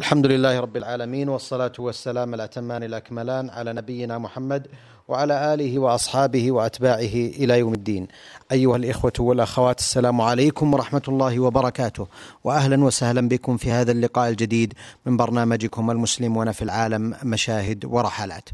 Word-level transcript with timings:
الحمد 0.00 0.26
لله 0.26 0.60
رب 0.60 0.76
العالمين 0.76 1.28
والصلاة 1.28 1.72
والسلام 1.78 2.34
الأتمان 2.34 2.82
الأكملان 2.82 3.50
على 3.50 3.72
نبينا 3.72 4.18
محمد 4.18 4.66
وعلى 5.08 5.54
آله 5.54 5.78
وأصحابه 5.78 6.52
وأتباعه 6.52 7.14
إلى 7.40 7.58
يوم 7.58 7.74
الدين. 7.74 8.08
أيها 8.52 8.76
الإخوة 8.76 9.12
والأخوات 9.18 9.78
السلام 9.78 10.20
عليكم 10.20 10.74
ورحمة 10.74 11.02
الله 11.08 11.40
وبركاته. 11.40 12.06
وأهلا 12.44 12.84
وسهلا 12.84 13.28
بكم 13.28 13.56
في 13.56 13.70
هذا 13.70 13.92
اللقاء 13.92 14.28
الجديد 14.28 14.74
من 15.06 15.16
برنامجكم 15.16 15.90
المسلمون 15.90 16.52
في 16.52 16.62
العالم 16.62 17.16
مشاهد 17.24 17.84
ورحلات. 17.84 18.48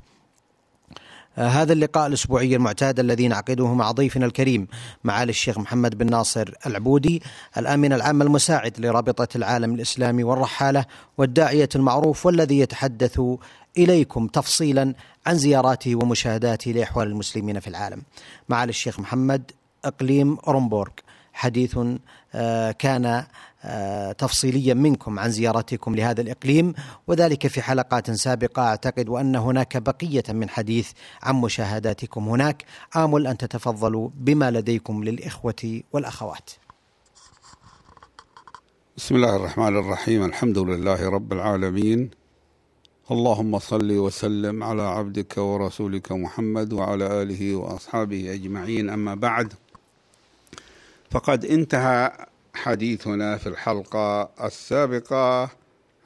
هذا 1.36 1.72
اللقاء 1.72 2.06
الأسبوعي 2.06 2.56
المعتاد 2.56 3.00
الذي 3.00 3.28
نعقده 3.28 3.74
مع 3.74 3.90
ضيفنا 3.90 4.26
الكريم 4.26 4.68
معالي 5.04 5.30
الشيخ 5.30 5.58
محمد 5.58 5.98
بن 5.98 6.10
ناصر 6.10 6.50
العبودي 6.66 7.22
الامين 7.58 7.92
العام 7.92 8.22
المساعد 8.22 8.80
لرابطة 8.80 9.28
العالم 9.36 9.74
الإسلامي 9.74 10.24
والرحالة 10.24 10.84
والداعية 11.18 11.68
المعروف 11.74 12.26
والذي 12.26 12.58
يتحدث 12.58 13.20
إليكم 13.78 14.26
تفصيلا 14.26 14.94
عن 15.26 15.34
زياراته 15.34 15.96
ومشاهداته 15.96 16.72
لاحوال 16.72 17.08
المسلمين 17.08 17.60
في 17.60 17.68
العالم. 17.68 18.02
معالي 18.48 18.70
الشيخ 18.70 19.00
محمد 19.00 19.50
أقليم 19.84 20.38
اورنبورغ 20.46 20.90
حديث 21.32 21.78
آه، 22.34 22.70
كان 22.72 23.06
آه، 23.06 23.26
تفصيليا 24.18 24.74
منكم 24.74 25.18
عن 25.18 25.30
زيارتكم 25.30 25.94
لهذا 25.94 26.20
الإقليم 26.20 26.74
وذلك 27.06 27.46
في 27.46 27.62
حلقات 27.62 28.10
سابقة. 28.10 28.62
أعتقد 28.62 29.08
وأن 29.08 29.36
هناك 29.36 29.76
بقية 29.76 30.24
من 30.28 30.48
حديث 30.48 30.90
عن 31.22 31.34
مشاهداتكم 31.34 32.28
هناك. 32.28 32.64
آمل 32.96 33.26
أن 33.26 33.36
تتفضلوا 33.36 34.10
بما 34.14 34.50
لديكم 34.50 35.04
للإخوة 35.04 35.82
والأخوات. 35.92 36.50
بسم 38.96 39.16
الله 39.16 39.36
الرحمن 39.36 39.76
الرحيم. 39.76 40.24
الحمد 40.24 40.58
لله 40.58 41.08
رب 41.08 41.32
العالمين. 41.32 42.10
اللهم 43.10 43.58
صل 43.58 43.92
وسلم 43.92 44.62
على 44.62 44.82
عبدك 44.82 45.38
ورسولك 45.38 46.12
محمد 46.12 46.72
وعلى 46.72 47.22
آله 47.22 47.56
وأصحابه 47.56 48.34
أجمعين. 48.34 48.90
أما 48.90 49.14
بعد 49.14 49.52
فقد 51.10 51.44
انتهى 51.44 52.26
حديثنا 52.56 53.36
في 53.36 53.46
الحلقة 53.46 54.30
السابقة 54.44 55.50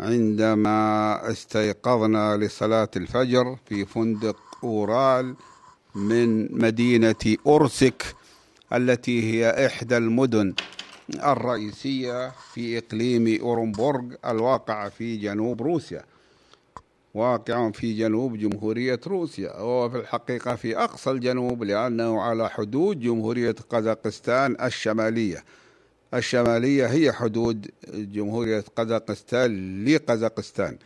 عندما 0.01 1.21
استيقظنا 1.31 2.37
لصلاة 2.37 2.89
الفجر 2.97 3.57
في 3.67 3.85
فندق 3.85 4.37
أورال 4.65 5.35
من 5.95 6.59
مدينة 6.63 7.37
أورسك 7.47 8.15
التي 8.73 9.23
هي 9.33 9.67
إحدى 9.67 9.97
المدن 9.97 10.55
الرئيسية 11.15 12.33
في 12.55 12.79
إقليم 12.79 13.41
أورنبورغ 13.41 14.03
الواقع 14.27 14.89
في 14.89 15.17
جنوب 15.17 15.63
روسيا. 15.63 16.05
واقع 17.15 17.71
في 17.71 17.95
جنوب 17.99 18.39
جمهورية 18.39 19.01
روسيا 19.07 19.51
وهو 19.53 19.91
في 19.91 19.97
الحقيقة 19.97 20.55
في 20.57 20.79
أقصى 20.79 21.11
الجنوب 21.11 21.65
لأنه 21.65 22.23
على 22.23 22.51
حدود 22.51 23.01
جمهورية 23.01 23.55
قزاقستان 23.71 24.57
الشمالية. 24.63 25.45
الشمالية 26.15 26.87
هي 26.87 27.13
حدود 27.13 27.71
جمهورية 27.95 28.65
قزاقستان 28.77 29.85
لقزاقستان 29.85 30.77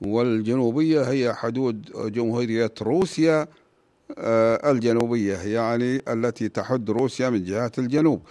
والجنوبية 0.00 1.02
هي 1.02 1.34
حدود 1.34 1.90
جمهورية 2.12 2.72
روسيا 2.82 3.48
آه، 4.18 4.70
الجنوبية 4.70 5.36
يعني 5.36 6.02
التي 6.08 6.48
تحد 6.48 6.90
روسيا 6.90 7.30
من 7.30 7.44
جهة 7.44 7.72
الجنوب. 7.78 8.22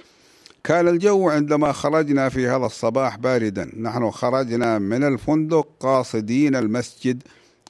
كان 0.64 0.88
الجو 0.88 1.30
عندما 1.30 1.72
خرجنا 1.72 2.30
في 2.30 2.48
هذا 2.48 2.66
الصباح 2.66 3.18
باردا 3.18 3.72
نحن 3.80 4.12
خرجنا 4.12 4.80
من 4.80 5.04
الفندق 5.04 5.68
قاصدين 5.80 6.56
المسجد 6.56 7.24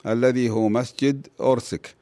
الذي 0.06 0.50
هو 0.50 0.68
مسجد 0.68 1.26
أورسك 1.40 1.94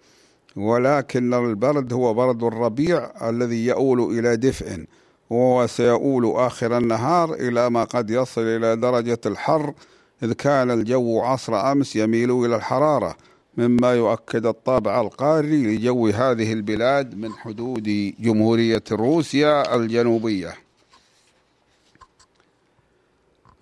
ولكن 0.57 1.35
البرد 1.35 1.93
هو 1.93 2.15
برد 2.15 2.43
الربيع 2.43 3.29
الذي 3.29 3.67
يؤول 3.67 4.19
إلى 4.19 4.37
دفء. 4.37 4.85
وهو 5.31 5.67
سيؤول 5.67 6.33
آخر 6.37 6.79
النهار 6.79 7.35
إلى 7.35 7.71
ما 7.71 7.85
قد 7.85 8.11
يصل 8.11 8.41
إلى 8.41 8.77
درجة 8.77 9.21
الحر 9.27 9.75
إذ 10.23 10.33
كان 10.33 10.71
الجو 10.71 11.21
عصر 11.21 11.73
أمس 11.73 11.97
يميل 11.97 12.31
إلى 12.31 12.57
الحرارة 12.57 13.17
مما 13.57 13.93
يؤكد 13.95 14.47
الطابع 14.47 15.01
القاري 15.01 15.77
لجو 15.77 16.09
هذه 16.09 16.53
البلاد 16.53 17.19
من 17.19 17.33
حدود 17.33 18.15
جمهورية 18.21 18.83
روسيا 18.93 19.77
الجنوبية. 19.77 20.55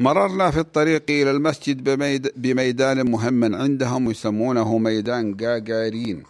مررنا 0.00 0.50
في 0.50 0.61
الطريق 0.61 1.03
إلى 1.11 1.31
المسجد 1.31 1.85
بميدان 2.37 3.11
مهم 3.11 3.55
عندهم 3.55 4.11
يسمونه 4.11 4.79
ميدان 4.79 5.37
جاجارين. 5.37 6.23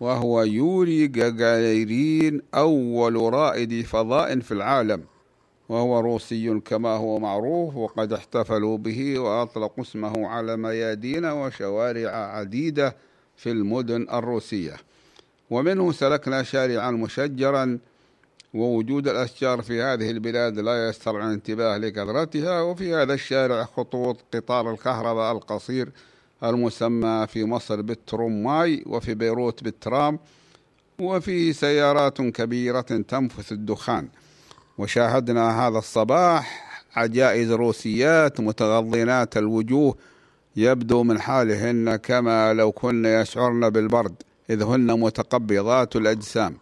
وهو 0.00 0.42
يوري 0.42 1.06
جاجارين 1.06 2.42
أول 2.54 3.34
رائد 3.34 3.84
فضاء 3.84 4.40
في 4.40 4.52
العالم. 4.52 5.02
وهو 5.68 6.00
روسي 6.00 6.60
كما 6.60 6.88
هو 6.88 7.18
معروف 7.18 7.76
وقد 7.76 8.12
احتفلوا 8.12 8.78
به 8.78 9.18
وأطلقوا 9.18 9.84
اسمه 9.84 10.28
على 10.28 10.56
ميادين 10.56 11.24
وشوارع 11.24 12.10
عديدة 12.10 12.96
في 13.36 13.50
المدن 13.50 14.06
الروسية. 14.12 14.76
ومنه 15.50 15.92
سلكنا 15.92 16.42
شارعا 16.42 16.90
مشجرا 16.90 17.78
ووجود 18.54 19.08
الأشجار 19.08 19.62
في 19.62 19.82
هذه 19.82 20.10
البلاد 20.10 20.58
لا 20.58 20.88
يسترعي 20.88 21.26
الانتباه 21.26 21.78
لكثرتها 21.78 22.60
وفي 22.60 22.94
هذا 22.94 23.14
الشارع 23.14 23.64
خطوط 23.64 24.16
قطار 24.34 24.70
الكهرباء 24.70 25.32
القصير 25.32 25.88
المسمى 26.50 27.26
في 27.26 27.44
مصر 27.44 27.80
بالترماي 27.82 28.82
وفي 28.86 29.14
بيروت 29.14 29.64
بالترام 29.64 30.18
وفي 30.98 31.52
سيارات 31.52 32.22
كبيرة 32.22 32.80
تنفث 32.80 33.52
الدخان. 33.52 34.08
وشاهدنا 34.78 35.66
هذا 35.66 35.78
الصباح 35.78 36.66
عجائز 36.96 37.52
روسيات 37.52 38.40
متغضنات 38.40 39.36
الوجوه 39.36 39.96
يبدو 40.56 41.02
من 41.02 41.20
حالهن 41.20 41.96
كما 41.96 42.54
لو 42.54 42.72
كن 42.72 43.04
يشعرن 43.04 43.70
بالبرد 43.70 44.14
إذ 44.50 44.62
هن 44.62 45.00
متقبضات 45.00 45.96
الأجسام. 45.96 46.56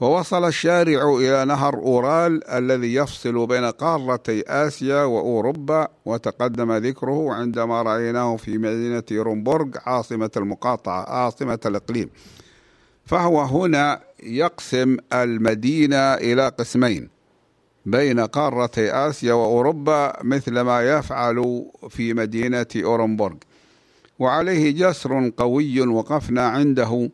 ووصل 0.00 0.44
الشارع 0.44 1.16
إلى 1.16 1.44
نهر 1.44 1.74
أورال 1.74 2.48
الذي 2.48 2.94
يفصل 2.94 3.46
بين 3.46 3.64
قارتي 3.64 4.42
آسيا 4.46 5.02
وأوروبا 5.04 5.88
وتقدم 6.04 6.72
ذكره 6.72 7.32
عندما 7.32 7.82
رأيناه 7.82 8.36
في 8.36 8.58
مدينة 8.58 9.22
رومبورغ 9.22 9.68
عاصمة 9.86 10.30
المقاطعة 10.36 11.10
عاصمة 11.10 11.58
الإقليم. 11.66 12.10
فهو 13.04 13.42
هنا 13.42 14.00
يقسم 14.22 14.96
المدينة 15.12 16.14
إلى 16.14 16.48
قسمين 16.48 17.08
بين 17.86 18.20
قارتي 18.20 18.90
آسيا 18.92 19.32
وأوروبا 19.32 20.12
مثل 20.22 20.60
ما 20.60 20.98
يفعل 20.98 21.66
في 21.88 22.14
مدينة 22.14 22.66
أورنبورغ. 22.76 23.36
وعليه 24.18 24.70
جسر 24.70 25.32
قوي 25.36 25.80
وقفنا 25.80 26.46
عنده. 26.46 27.10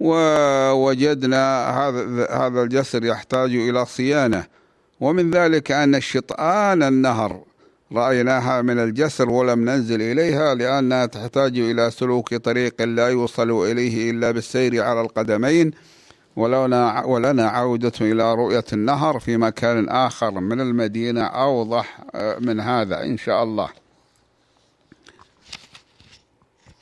ووجدنا 0.00 1.70
هذا 2.46 2.62
الجسر 2.62 3.04
يحتاج 3.04 3.54
إلى 3.54 3.86
صيانة. 3.86 4.46
ومن 5.00 5.30
ذلك 5.30 5.72
أن 5.72 5.94
الشطآن 5.94 6.82
النهر. 6.82 7.42
رأيناها 7.92 8.62
من 8.62 8.78
الجسر 8.78 9.30
ولم 9.30 9.64
ننزل 9.70 10.02
إليها 10.02 10.54
لأنها 10.54 11.06
تحتاج 11.06 11.58
إلى 11.58 11.90
سلوك 11.90 12.34
طريق 12.34 12.82
لا 12.82 13.08
يوصل 13.08 13.50
إليه 13.50 14.10
إلا 14.10 14.30
بالسير 14.30 14.82
على 14.82 15.00
القدمين. 15.00 15.70
ولنا 16.36 17.04
ولنا 17.04 17.48
عودة 17.48 17.92
إلى 18.00 18.34
رؤية 18.34 18.64
النهر 18.72 19.18
في 19.18 19.36
مكان 19.36 19.88
آخر 19.88 20.30
من 20.30 20.60
المدينة. 20.60 21.22
أوضح 21.22 22.00
آه، 22.14 22.38
من 22.38 22.60
هذا 22.60 23.02
إن 23.02 23.18
شاء 23.18 23.42
الله. 23.42 23.68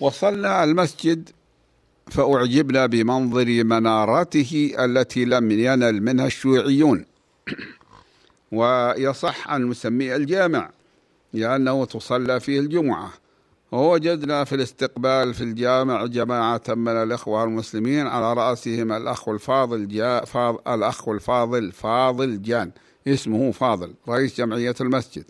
وصلنا 0.01 0.65
المسجد. 0.65 1.31
فأعجبنا 2.11 2.87
بمنظر 2.87 3.65
منارته 3.65 4.75
التي 4.79 5.25
لم 5.25 5.51
ينل 5.51 6.03
منها 6.03 6.27
الشيوعيون. 6.27 7.05
ويصح 8.53 9.51
أن 9.51 9.69
نسميه 9.69 10.17
الجامع 10.17 10.71
لأنه 11.33 11.85
تصلى 11.85 12.41
فيه 12.41 12.61
الجمعة. 12.61 13.13
ووجدنا 13.73 14.45
في 14.45 14.55
الاستقبال 14.55 15.35
في 15.35 15.45
الجامع 15.45 16.07
جماعة 16.07 16.63
من 16.69 16.93
الإخوة 16.93 17.45
المسلمين 17.45 18.07
على 18.07 18.33
رأسهم 18.33 18.93
الأخ 18.93 19.29
الفاضل 19.29 19.89
جا 19.89 20.25
فاض 20.25 20.69
الأخ 20.69 21.09
الفاضل 21.09 21.73
فاضل 21.73 22.43
جان 22.43 22.71
اسمه 23.09 23.53
فاضل 23.53 23.95
رئيس 24.09 24.39
جمعية 24.39 24.75
المسجد. 24.81 25.25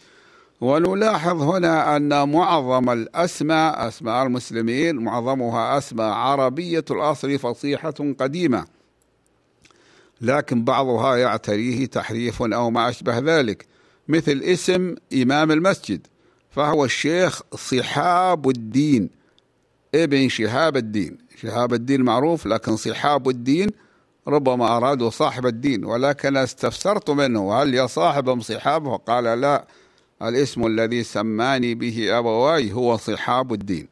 ونلاحظ 0.61 1.43
هنا 1.43 1.97
أن 1.97 2.29
معظم 2.29 2.91
الأسماء 2.91 3.89
أسماء 3.89 4.27
المسلمين 4.27 4.97
معظمها 4.97 5.79
أسماء 5.79 6.13
عربية 6.13 6.85
الأصل 6.91 7.39
فصيحة 7.39 7.95
قديمة. 8.19 8.65
لكن 10.21 10.65
بعضها 10.65 11.17
يعتريه 11.17 11.87
تحريف 11.87 12.43
أو 12.43 12.71
ما 12.71 12.89
أشبه 12.89 13.19
ذلك 13.19 13.67
مثل 14.09 14.41
اسم 14.45 14.95
إمام 15.15 15.51
المسجد 15.53 16.07
فهو 16.51 16.85
الشيخ 16.85 17.43
صحاب 17.55 18.49
الدين 18.49 19.11
ابن 19.95 20.29
شهاب 20.29 20.77
الدين. 20.77 21.19
شهاب 21.41 21.75
الدين 21.75 22.03
معروف 22.03 22.47
لكن 22.47 22.77
صحاب 22.77 23.29
الدين 23.29 23.69
ربما 24.29 24.77
أرادوا 24.77 25.11
صاحب 25.11 25.47
الدين 25.47 25.85
ولكن 25.85 26.37
استفسرت 26.37 27.11
منه 27.11 27.55
هل 27.55 27.75
يا 27.75 27.87
صاحب 27.87 28.29
أم 28.29 28.41
صحابه 28.41 28.97
قال 28.97 29.25
لا. 29.25 29.67
الاسم 30.23 30.67
الذي 30.67 31.03
سماني 31.03 31.75
به 31.75 32.19
أبواي 32.19 32.73
هو 32.73 32.97
صحاب 32.97 33.53
الدين. 33.53 33.89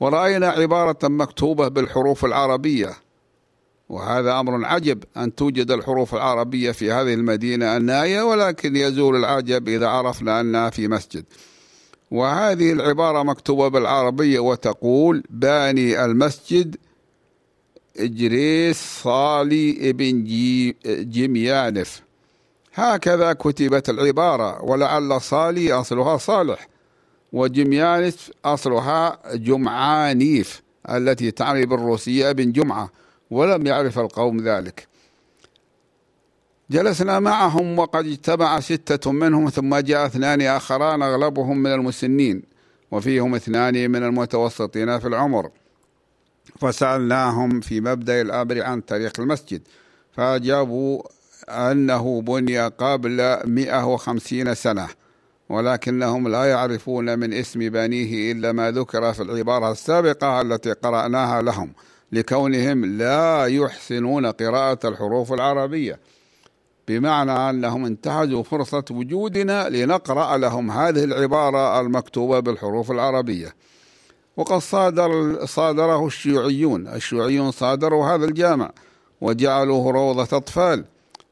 ورأينا 0.00 0.48
عبارة 0.48 1.08
مكتوبة 1.08 1.68
بالحروف 1.68 2.24
العربية 2.24 2.90
وهذا 3.88 4.40
أمر 4.40 4.64
عجب 4.64 5.04
أن 5.16 5.34
توجد 5.34 5.70
الحروف 5.70 6.14
العربية 6.14 6.70
في 6.70 6.92
هذه 6.92 7.14
المدينة 7.14 7.76
النائية 7.76 8.22
ولكن 8.22 8.76
يزول 8.76 9.16
العجب 9.16 9.68
إذا 9.68 9.86
عرفنا 9.88 10.40
أنها 10.40 10.70
في 10.70 10.88
مسجد. 10.88 11.24
وهذه 12.10 12.72
العبارة 12.72 13.22
مكتوبة 13.22 13.68
بالعربية 13.68 14.38
وتقول 14.38 15.22
باني 15.30 16.04
المسجد 16.04 16.76
إجريس 17.96 19.02
صالي 19.02 19.90
ابن 19.90 20.24
جيميانف. 21.10 22.02
هكذا 22.74 23.32
كتبت 23.32 23.88
العبارة 23.88 24.64
ولعل 24.64 25.20
صالي 25.20 25.72
أصلها 25.72 26.16
صالح 26.16 26.68
وجميانف 27.32 28.30
أصلها 28.44 29.18
جمعانيف 29.34 30.62
التي 30.90 31.30
تعني 31.30 31.66
بالروسية 31.66 32.30
ابن 32.30 32.52
جمعة 32.52 32.90
ولم 33.30 33.66
يعرف 33.66 33.98
القوم 33.98 34.40
ذلك. 34.40 34.86
جلسنا 36.70 37.20
معهم 37.20 37.78
وقد 37.78 38.06
اجتمع 38.06 38.60
ستة 38.60 39.12
منهم 39.12 39.48
ثم 39.48 39.76
جاء 39.76 40.06
اثنان 40.06 40.42
آخران 40.42 41.02
أغلبهم 41.02 41.58
من 41.58 41.72
المسنين 41.72 42.42
وفيهم 42.90 43.34
اثنان 43.34 43.90
من 43.90 44.02
المتوسطين 44.02 44.98
في 44.98 45.08
العمر. 45.08 45.50
فسألناهم 46.60 47.60
في 47.60 47.80
مبدأ 47.80 48.20
الأمر 48.20 48.62
عن 48.62 48.86
تاريخ 48.86 49.12
المسجد 49.18 49.62
فأجابوا 50.12 51.02
أنه 51.48 52.22
بني 52.22 52.60
قبل 52.66 53.38
150 53.44 54.54
سنة 54.54 54.88
ولكنهم 55.48 56.28
لا 56.28 56.44
يعرفون 56.44 57.18
من 57.18 57.32
اسم 57.32 57.60
بنيه 57.60 58.32
إلا 58.32 58.52
ما 58.52 58.70
ذكر 58.70 59.12
في 59.12 59.22
العبارة 59.22 59.72
السابقة 59.72 60.40
التي 60.40 60.72
قرأناها 60.72 61.42
لهم 61.42 61.72
لكونهم 62.12 62.84
لا 62.84 63.46
يحسنون 63.46 64.26
قراءة 64.26 64.88
الحروف 64.88 65.32
العربية. 65.32 65.98
بمعنى 66.88 67.32
أنهم 67.32 67.84
انتهزوا 67.84 68.42
فرصة 68.42 68.84
وجودنا 68.90 69.68
لنقرأ 69.68 70.36
لهم 70.36 70.70
هذه 70.70 71.04
العبارة 71.04 71.80
المكتوبة 71.80 72.40
بالحروف 72.40 72.90
العربية. 72.90 73.54
وقد 74.36 74.58
صادر 74.58 75.38
صادره 75.46 76.06
الشيوعيون 76.06 76.88
الشيوعيون 76.88 77.50
صادروا 77.50 78.06
هذا 78.06 78.24
الجامع 78.24 78.70
وجعلوه 79.20 79.92
روضة 79.92 80.36
أطفال. 80.36 80.84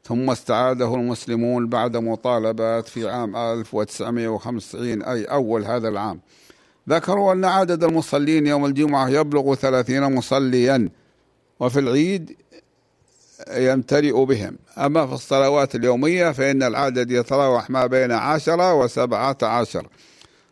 ثم 0.09 0.29
استعاده 0.29 0.95
المسلمون 0.95 1.67
بعد 1.67 1.97
مطالبات 1.97 2.87
في 2.87 3.09
عام 3.09 3.35
1995 3.35 5.01
أي 5.03 5.23
أول 5.23 5.65
هذا 5.65 5.87
العام. 5.87 6.19
ذكروا 6.89 7.33
أن 7.33 7.45
عدد 7.45 7.83
المصلين 7.83 8.47
يوم 8.47 8.65
الجمعة 8.65 9.09
يبلغ 9.09 9.55
ثلاثين 9.55 10.15
مصليا 10.15 10.89
وفي 11.59 11.79
العيد 11.79 12.37
يمتلئ 13.51 14.25
بهم. 14.25 14.57
أما 14.77 15.07
في 15.07 15.13
الصلوات 15.13 15.75
اليومية 15.75 16.31
فإن 16.31 16.63
العدد 16.63 17.11
يتراوح 17.11 17.69
ما 17.69 17.85
بين 17.85 18.11
عشرة 18.11 18.73
وسبعة 18.73 19.37
عشر. 19.41 19.87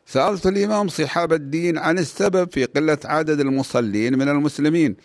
سألت 0.06 0.48
الإمام 0.48 0.88
صحاب 0.88 1.34
الدين 1.34 1.78
عن 1.78 1.98
السبب 1.98 2.52
في 2.52 2.66
قلة 2.66 3.00
عدد 3.06 3.40
المصلين 3.40 4.18
من 4.18 4.30
المسلمين 4.30 4.96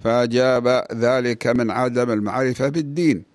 فأجاب 0.00 0.86
ذلك 0.94 1.46
من 1.46 1.70
عدم 1.70 2.10
المعرفة 2.10 2.68
بالدين. 2.68 3.29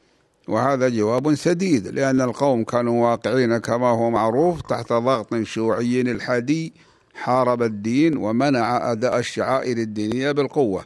وهذا 0.48 0.90
جواب 0.90 1.36
سديد 1.36 1.88
لأن 1.88 2.22
القوم 2.22 2.64
كانوا 2.64 3.10
واقعين 3.10 3.58
كما 3.58 3.88
هو 3.88 4.10
معروف 4.10 4.62
تحت 4.62 4.94
ضغط 4.94 5.36
شيوعي 5.36 6.02
الحادي 6.02 6.74
حارب 7.14 7.64
الدين 7.64 8.18
ومنع 8.18 8.92
أداء 8.92 9.20
الشعائر 9.20 9.78
الدينية 9.78 10.32
بالقوة. 10.32 10.86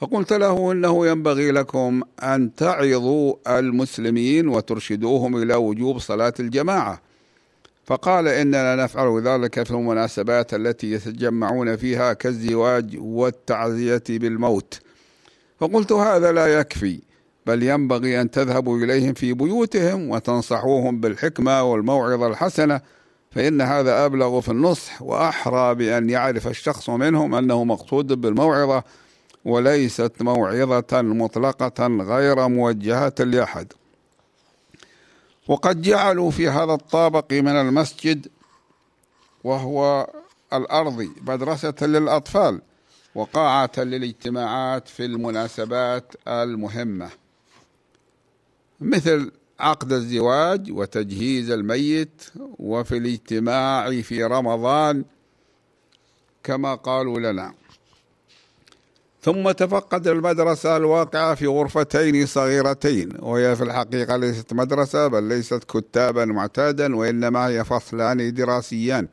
فقلت 0.00 0.32
له 0.32 0.72
إنه 0.72 1.06
ينبغي 1.06 1.50
لكم 1.50 2.02
أن 2.22 2.54
تعظوا 2.54 3.58
المسلمين 3.58 4.48
وترشدوهم 4.48 5.42
إلى 5.42 5.54
وجوب 5.54 5.98
صلاة 5.98 6.34
الجماعة. 6.40 7.00
فقال 7.86 8.28
إننا 8.28 8.76
نفعل 8.76 9.22
ذلك 9.22 9.62
في 9.62 9.70
المناسبات 9.70 10.54
التي 10.54 10.92
يتجمعون 10.92 11.76
فيها 11.76 12.12
كالزواج 12.12 12.96
والتعزية 13.00 14.02
بالموت. 14.08 14.80
فقلت 15.60 15.92
هذا 15.92 16.32
لا 16.32 16.46
يكفي. 16.46 17.00
بل 17.46 17.62
ينبغي 17.62 18.20
أن 18.20 18.30
تذهبوا 18.30 18.78
إليهم 18.78 19.14
في 19.14 19.32
بيوتهم 19.32 20.10
وتنصحوهم 20.10 21.00
بالحكمة 21.00 21.62
والموعظة 21.62 22.26
الحسنة 22.26 22.80
فإن 23.30 23.60
هذا 23.60 24.06
أبلغ 24.06 24.40
في 24.40 24.48
النصح 24.48 25.02
وأحرى 25.02 25.74
بأن 25.74 26.10
يعرف 26.10 26.46
الشخص 26.48 26.90
منهم 26.90 27.34
أنه 27.34 27.64
مقصود 27.64 28.06
بالموعظة 28.06 28.84
وليست 29.44 30.12
موعظة 30.20 31.02
مطلقة 31.02 31.86
غير 31.86 32.48
موجهة 32.48 33.14
لأحد. 33.18 33.72
وقد 35.48 35.82
جعلوا 35.82 36.30
في 36.30 36.48
هذا 36.48 36.72
الطابق 36.72 37.32
من 37.32 37.56
المسجد 37.56 38.28
وهو 39.44 40.10
الأرض 40.52 41.08
مدرسة 41.26 41.74
للأطفال 41.82 42.60
وقاعة 43.14 43.70
للاجتماعات 43.78 44.88
في 44.88 45.04
المناسبات 45.04 46.12
المهمة. 46.28 47.21
مثل 48.82 49.32
عقد 49.60 49.92
الزواج 49.92 50.72
وتجهيز 50.72 51.50
الميت 51.50 52.22
وفي 52.58 52.96
الاجتماع 52.96 54.00
في 54.00 54.24
رمضان 54.24 55.04
كما 56.44 56.74
قالوا 56.74 57.18
لنا. 57.18 57.54
ثم 59.22 59.50
تفقد 59.50 60.08
المدرسة 60.08 60.76
الواقعة 60.76 61.34
في 61.34 61.46
غرفتين 61.46 62.26
صغيرتين 62.26 63.08
وهي 63.18 63.56
في 63.56 63.62
الحقيقة 63.64 64.16
ليست 64.16 64.52
مدرسة 64.52 65.06
بل 65.06 65.22
ليست 65.22 65.64
كتابا 65.64 66.24
معتادا 66.24 66.96
وإنما 66.96 67.48
هي 67.48 67.64
فصلان 67.64 68.34
دراسيان 68.34 69.08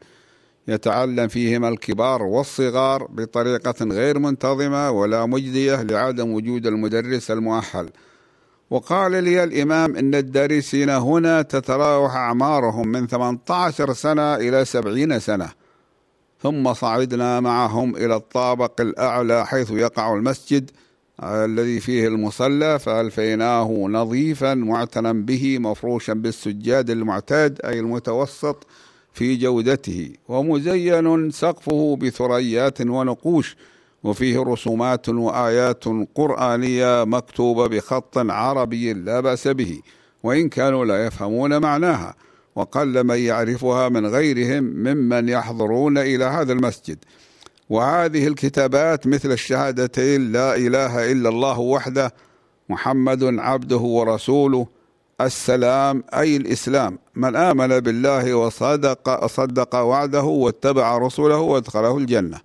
يتعلم 0.67 1.27
فيهما 1.27 1.69
الكبار 1.69 2.23
والصغار 2.23 3.03
بطريقة 3.03 3.85
غير 3.85 4.19
منتظمة 4.19 4.91
ولا 4.91 5.25
مجدية 5.25 5.81
لعدم 5.81 6.31
وجود 6.33 6.67
المدرس 6.67 7.31
المؤهل. 7.31 7.89
وقال 8.69 9.23
لي 9.23 9.43
الإمام 9.43 9.95
إن 9.95 10.15
الدارسين 10.15 10.89
هنا 10.89 11.41
تتراوح 11.41 12.15
أعمارهم 12.15 12.87
من 12.87 13.07
18 13.07 13.93
سنة 13.93 14.35
إلى 14.35 14.65
70 14.65 15.19
سنة. 15.19 15.49
ثم 16.41 16.73
صعدنا 16.73 17.39
معهم 17.39 17.95
إلى 17.95 18.15
الطابق 18.15 18.81
الأعلى 18.81 19.45
حيث 19.45 19.71
يقع 19.71 20.13
المسجد 20.13 20.71
الذي 21.23 21.79
فيه 21.79 22.07
المصلى 22.07 22.79
فألفيناه 22.79 23.87
نظيفا 23.89 24.53
معتنا 24.53 25.13
به 25.13 25.59
مفروشا 25.59 26.13
بالسجاد 26.13 26.89
المعتاد 26.89 27.59
أي 27.65 27.79
المتوسط 27.79 28.67
في 29.13 29.35
جودته 29.35 30.13
ومزين 30.27 31.31
سقفه 31.31 31.97
بثريات 32.01 32.81
ونقوش 32.81 33.55
وفيه 34.03 34.43
رسومات 34.43 35.09
وآيات 35.09 35.83
قرآنية 36.15 37.03
مكتوبة 37.03 37.67
بخط 37.67 38.17
عربي 38.17 38.93
لا 38.93 39.19
بأس 39.19 39.47
به 39.47 39.81
وإن 40.23 40.49
كانوا 40.49 40.85
لا 40.85 41.05
يفهمون 41.05 41.61
معناها 41.61 42.15
وقل 42.55 43.03
من 43.03 43.17
يعرفها 43.17 43.89
من 43.89 44.05
غيرهم 44.05 44.63
ممن 44.63 45.29
يحضرون 45.29 45.97
إلى 45.97 46.25
هذا 46.25 46.53
المسجد. 46.53 46.97
وهذه 47.69 48.27
الكتابات 48.27 49.07
مثل 49.07 49.31
الشهادتين 49.31 50.31
لا 50.31 50.55
إله 50.55 51.11
إلا 51.11 51.29
الله 51.29 51.59
وحده 51.59 52.13
محمد 52.69 53.23
عبده 53.23 53.77
ورسوله 53.77 54.67
السلام 55.21 56.03
أي 56.13 56.37
الإسلام. 56.37 56.99
من 57.15 57.35
آمن 57.35 57.79
بالله 57.79 58.33
وصدق 58.33 59.25
صدق 59.25 59.75
وعده 59.75 60.23
واتبع 60.23 60.97
رسوله 60.97 61.37
وادخله 61.37 61.97
الجنة. 61.97 62.39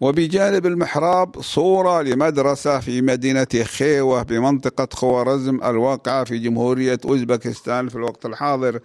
وبجانب 0.00 0.66
المحراب 0.66 1.40
صورة 1.42 2.02
لمدرسة 2.02 2.80
في 2.80 3.02
مدينة 3.02 3.46
خيوة 3.64 4.22
بمنطقة 4.22 4.88
خوارزم 4.92 5.60
الواقعة 5.64 6.24
في 6.24 6.38
جمهورية 6.38 6.98
أوزبكستان 7.04 7.88
في 7.88 7.94
الوقت 7.96 8.26
الحاضر 8.26 8.80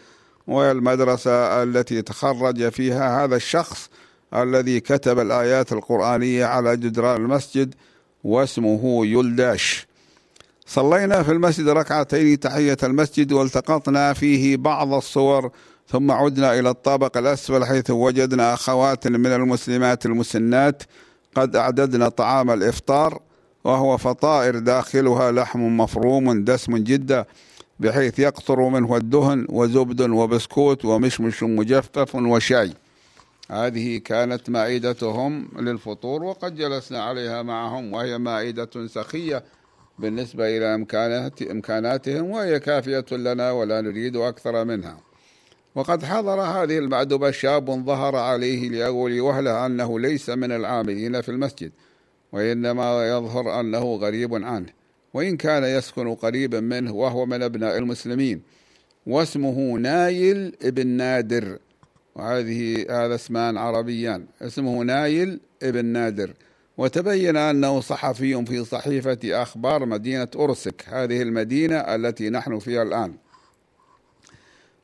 وهي 0.47 0.71
المدرسة 0.71 1.63
التي 1.63 2.01
تخرج 2.01 2.69
فيها 2.69 3.23
هذا 3.23 3.35
الشخص 3.35 3.89
الذي 4.33 4.79
كتب 4.79 5.19
الآيات 5.19 5.73
القرآنية 5.73 6.45
على 6.45 6.77
جدران 6.77 7.21
المسجد 7.21 7.75
واسمه 8.23 9.05
يلداش 9.05 9.87
صلينا 10.65 11.23
في 11.23 11.31
المسجد 11.31 11.67
ركعتين 11.69 12.39
تحية 12.39 12.77
المسجد 12.83 13.31
والتقطنا 13.31 14.13
فيه 14.13 14.57
بعض 14.57 14.93
الصور 14.93 15.51
ثم 15.91 16.11
عدنا 16.11 16.59
إلى 16.59 16.69
الطابق 16.69 17.17
الأسفل 17.17 17.65
حيث 17.65 17.91
وجدنا 17.91 18.53
أخوات 18.53 19.07
من 19.07 19.25
المسلمات 19.25 20.05
المسنات 20.05 20.83
قد 21.35 21.55
أعددنا 21.55 22.09
طعام 22.09 22.51
الإفطار 22.51 23.21
وهو 23.63 23.97
فطائر 23.97 24.59
داخلها 24.59 25.31
لحم 25.31 25.77
مفروم 25.77 26.43
دسم 26.43 26.77
جدا 26.77 27.25
بحيث 27.79 28.19
يقطر 28.19 28.69
منه 28.69 28.97
الدهن 28.97 29.45
وزبد 29.49 30.01
وبسكوت 30.01 30.85
ومشمش 30.85 31.43
مجفف 31.43 32.15
وشاي. 32.15 32.73
هذه 33.51 33.97
كانت 33.97 34.49
مائدتهم 34.49 35.47
للفطور 35.59 36.23
وقد 36.23 36.55
جلسنا 36.55 37.03
عليها 37.03 37.41
معهم 37.41 37.93
وهي 37.93 38.17
مائدة 38.17 38.87
سخية 38.87 39.43
بالنسبة 39.99 40.57
إلى 40.57 40.75
إمكانات 40.75 41.41
إمكاناتهم 41.41 42.29
وهي 42.29 42.59
كافية 42.59 43.05
لنا 43.11 43.51
ولا 43.51 43.81
نريد 43.81 44.15
أكثر 44.15 44.65
منها. 44.65 45.10
وقد 45.75 46.03
حضر 46.05 46.41
هذه 46.41 46.77
المعدبة 46.77 47.31
شاب 47.31 47.85
ظهر 47.85 48.15
عليه 48.15 48.69
لأول 48.69 49.21
وهلة 49.21 49.65
أنه 49.65 49.99
ليس 49.99 50.29
من 50.29 50.51
العاملين 50.51 51.21
في 51.21 51.29
المسجد 51.29 51.71
وإنما 52.31 53.09
يظهر 53.09 53.59
أنه 53.59 53.95
غريب 53.95 54.33
عنه 54.33 54.81
وإن 55.13 55.37
كان 55.37 55.63
يسكن 55.63 56.15
قريبا 56.15 56.59
منه 56.59 56.93
وهو 56.93 57.25
من 57.25 57.43
أبناء 57.43 57.77
المسلمين 57.77 58.41
واسمه 59.07 59.73
نايل 59.73 60.55
ابن 60.61 60.87
نادر. 60.87 61.57
وهذه 62.15 62.85
هذا 62.89 63.15
اسمان 63.15 63.57
عربيان 63.57 64.25
اسمه 64.41 64.83
نايل 64.83 65.39
ابن 65.63 65.85
نادر. 65.85 66.33
وتبين 66.77 67.37
أنه 67.37 67.79
صحفي 67.79 68.45
في 68.45 68.65
صحيفة 68.65 69.19
أخبار 69.25 69.85
مدينة 69.85 70.27
أرسك 70.35 70.85
هذه 70.87 71.21
المدينة 71.21 71.75
التي 71.75 72.29
نحن 72.29 72.59
فيها 72.59 72.83
الآن. 72.83 73.13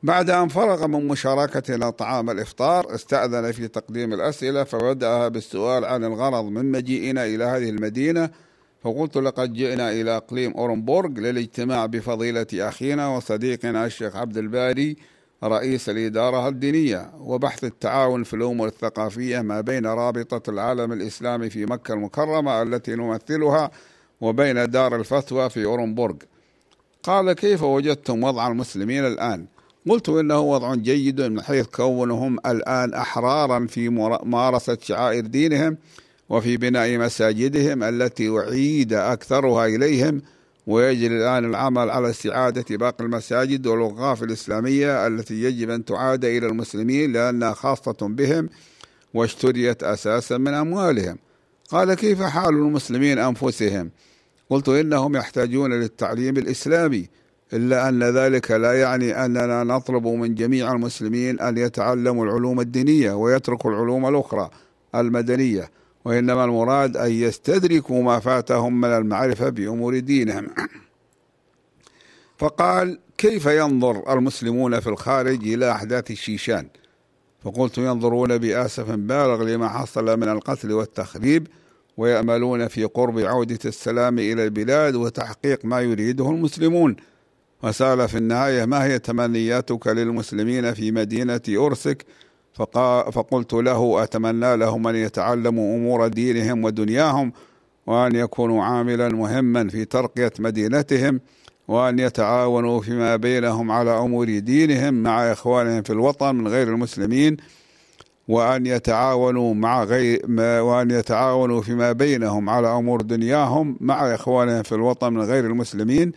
بعد 0.02 0.30
أن 0.30 0.48
فرغ 0.48 0.86
من 0.86 1.08
مشاركتنا 1.08 1.90
طعام 1.90 2.30
الإفطار 2.30 2.94
استأذن 2.94 3.52
في 3.52 3.68
تقديم 3.68 4.12
الأسئلة 4.12 4.64
فبدأها 4.64 5.28
بالسؤال 5.28 5.84
عن 5.84 6.04
الغرض 6.04 6.44
من 6.44 6.72
مجيئنا 6.72 7.24
إلى 7.24 7.44
هذه 7.44 7.70
المدينة 7.70 8.30
فقلت 8.80 9.16
لقد 9.16 9.52
جئنا 9.52 9.90
إلى 9.90 10.16
إقليم 10.16 10.52
أورنبورغ 10.52 11.08
للاجتماع 11.10 11.86
بفضيلة 11.86 12.46
أخينا 12.54 13.08
وصديقنا 13.08 13.86
الشيخ 13.86 14.16
عبد 14.16 14.36
الباري 14.36 14.96
رئيس 15.44 15.88
الإدارة 15.88 16.48
الدينية 16.48 17.10
وبحث 17.20 17.64
التعاون 17.64 18.24
في 18.24 18.34
الأمور 18.34 18.68
الثقافية 18.68 19.40
ما 19.40 19.60
بين 19.60 19.86
رابطة 19.86 20.50
العالم 20.50 20.92
الإسلامي 20.92 21.50
في 21.50 21.66
مكة 21.66 21.94
المكرمة 21.94 22.62
التي 22.62 22.94
نمثلها 22.94 23.70
وبين 24.20 24.70
دار 24.70 24.96
الفتوى 24.96 25.50
في 25.50 25.64
أورنبورغ 25.64 26.16
قال 27.02 27.32
كيف 27.32 27.62
وجدتم 27.62 28.24
وضع 28.24 28.48
المسلمين 28.48 29.06
الآن؟ 29.06 29.46
قلت 29.88 30.08
إنه 30.08 30.40
وضع 30.40 30.74
جيد 30.74 31.20
من 31.20 31.42
حيث 31.42 31.66
كونهم 31.66 32.38
الآن 32.46 32.94
أحرارا 32.94 33.66
في 33.66 33.88
ممارسة 33.88 34.78
شعائر 34.82 35.26
دينهم 35.26 35.76
وفي 36.28 36.56
بناء 36.56 36.98
مساجدهم 36.98 37.82
التي 37.82 38.30
أعيد 38.30 38.92
أكثرها 38.92 39.66
إليهم 39.66 40.22
ويجري 40.66 41.16
الآن 41.16 41.44
العمل 41.44 41.90
على 41.90 42.10
استعادة 42.10 42.76
باقي 42.76 43.04
المساجد 43.04 43.66
والأوقاف 43.66 44.22
الإسلامية 44.22 45.06
التي 45.06 45.42
يجب 45.42 45.70
أن 45.70 45.84
تعاد 45.84 46.24
إلى 46.24 46.46
المسلمين 46.46 47.12
لأنها 47.12 47.52
خاصة 47.52 47.96
بهم 48.00 48.48
واشتريت 49.14 49.82
أساسا 49.82 50.38
من 50.38 50.54
أموالهم. 50.54 51.18
قال 51.70 51.94
كيف 51.94 52.22
حال 52.22 52.54
المسلمين 52.54 53.18
أنفسهم؟ 53.18 53.90
قلت 54.50 54.68
إنهم 54.68 55.16
يحتاجون 55.16 55.72
للتعليم 55.72 56.36
الإسلامي 56.36 57.08
إلا 57.52 57.88
أن 57.88 58.02
ذلك 58.02 58.50
لا 58.50 58.80
يعني 58.80 59.24
أننا 59.24 59.64
نطلب 59.64 60.06
من 60.06 60.34
جميع 60.34 60.72
المسلمين 60.72 61.40
أن 61.40 61.58
يتعلموا 61.58 62.24
العلوم 62.24 62.60
الدينية 62.60 63.12
ويتركوا 63.12 63.70
العلوم 63.70 64.08
الأخرى 64.08 64.50
المدنية. 64.94 65.70
وإنما 66.04 66.44
المراد 66.44 66.96
أن 66.96 67.10
يستدركوا 67.10 68.02
ما 68.02 68.18
فاتهم 68.18 68.80
من 68.80 68.88
المعرفة 68.88 69.48
بأمور 69.48 69.98
دينهم. 69.98 70.46
فقال 72.38 72.98
كيف 73.18 73.46
ينظر 73.46 74.12
المسلمون 74.12 74.80
في 74.80 74.86
الخارج 74.86 75.48
إلى 75.48 75.72
أحداث 75.72 76.10
الشيشان؟ 76.10 76.66
فقلت 77.44 77.78
ينظرون 77.78 78.38
بآسف 78.38 78.90
بالغ 78.90 79.42
لما 79.42 79.68
حصل 79.68 80.20
من 80.20 80.28
القتل 80.28 80.72
والتخريب 80.72 81.46
ويأملون 81.96 82.68
في 82.68 82.84
قرب 82.84 83.18
عودة 83.18 83.58
السلام 83.64 84.18
إلى 84.18 84.44
البلاد 84.44 84.94
وتحقيق 84.94 85.64
ما 85.64 85.80
يريده 85.80 86.30
المسلمون. 86.30 86.96
وسأل 87.62 88.08
في 88.08 88.18
النهاية 88.18 88.64
ما 88.64 88.84
هي 88.84 88.98
تمنياتك 88.98 89.86
للمسلمين 89.86 90.74
في 90.74 90.92
مدينة 90.92 91.40
أرسك 91.48 92.04
فقلت 93.12 93.52
له 93.52 94.02
أتمنى 94.02 94.56
لهم 94.56 94.88
أن 94.88 94.96
يتعلموا 94.96 95.76
أمور 95.76 96.08
دينهم 96.08 96.64
ودنياهم 96.64 97.32
وأن 97.86 98.14
يكونوا 98.14 98.64
عاملا 98.64 99.08
مهما 99.08 99.68
في 99.68 99.84
ترقية 99.84 100.32
مدينتهم 100.38 101.20
وأن 101.68 101.98
يتعاونوا 101.98 102.80
فيما 102.80 103.16
بينهم 103.16 103.70
على 103.70 103.98
أمور 103.98 104.38
دينهم 104.38 104.94
مع 105.02 105.32
إخوانهم 105.32 105.82
في 105.82 105.92
الوطن 105.92 106.34
من 106.34 106.48
غير 106.48 106.68
المسلمين 106.68 107.36
وأن 108.28 108.66
يتعاونوا 108.66 109.54
مع 109.54 109.84
غير 109.84 110.20
وأن 110.62 110.90
يتعاونوا 110.90 111.62
فيما 111.62 111.92
بينهم 111.92 112.50
على 112.50 112.68
أمور 112.68 113.00
دنياهم 113.00 113.76
مع 113.80 114.14
إخوانهم 114.14 114.62
في 114.62 114.74
الوطن 114.74 115.12
من 115.12 115.20
غير 115.22 115.46
المسلمين. 115.46 116.12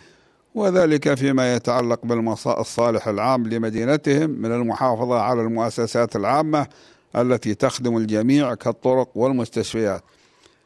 وذلك 0.55 1.13
فيما 1.13 1.55
يتعلق 1.55 2.05
بالصالح 2.05 3.07
العام 3.07 3.47
لمدينتهم 3.47 4.29
من 4.29 4.51
المحافظة 4.51 5.19
على 5.19 5.41
المؤسسات 5.41 6.15
العامة 6.15 6.67
التي 7.15 7.53
تخدم 7.53 7.97
الجميع 7.97 8.53
كالطرق 8.53 9.09
والمستشفيات. 9.15 10.03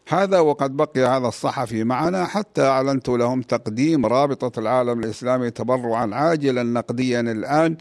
هذا 0.07 0.39
وقد 0.39 0.77
بقي 0.77 1.05
هذا 1.05 1.27
الصحفي 1.27 1.83
معنا 1.83 2.25
حتى 2.25 2.61
أعلنت 2.61 3.09
لهم 3.09 3.41
تقديم 3.41 4.05
رابطة 4.05 4.59
العالم 4.59 4.99
الإسلامي 4.99 5.51
تبرعا 5.51 6.15
عاجلا 6.15 6.63
نقديا 6.63 7.19
الآن 7.19 7.77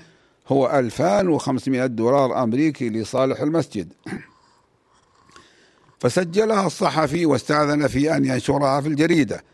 هو 0.49 0.71
2500 0.71 1.87
دولار 1.87 2.43
أمريكي 2.43 2.91
لصالح 2.91 3.41
المسجد. 3.41 3.93
فسجلها 5.99 6.67
الصحفي 6.67 7.27
واستأذن 7.27 7.87
في 7.87 8.17
أن 8.17 8.25
ينشرها 8.25 8.81
في 8.81 8.89
الجريدة. 8.89 9.45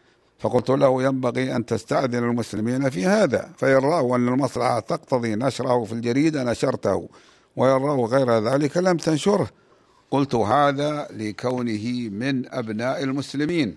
فقلت 0.41 0.71
له 0.71 1.03
ينبغي 1.03 1.57
أن 1.57 1.67
تستأذن 1.67 2.25
المسلمين 2.25 2.91
في 2.91 3.07
هذا 3.07 3.51
رأوا 3.63 4.17
أن 4.17 4.29
المصلحة 4.29 4.81
تقتضي 4.81 5.35
نشره 5.35 5.85
في 5.85 5.93
الجريدة 5.93 6.45
نشرته 6.45 7.09
رأوا 7.77 8.07
غير 8.09 8.49
ذلك 8.49 8.77
لم 8.77 8.97
تنشره. 8.97 9.51
قلت 10.11 10.35
هذا 10.35 11.09
لكونه 11.11 12.09
من 12.13 12.55
أبناء 12.55 13.03
المسلمين. 13.03 13.77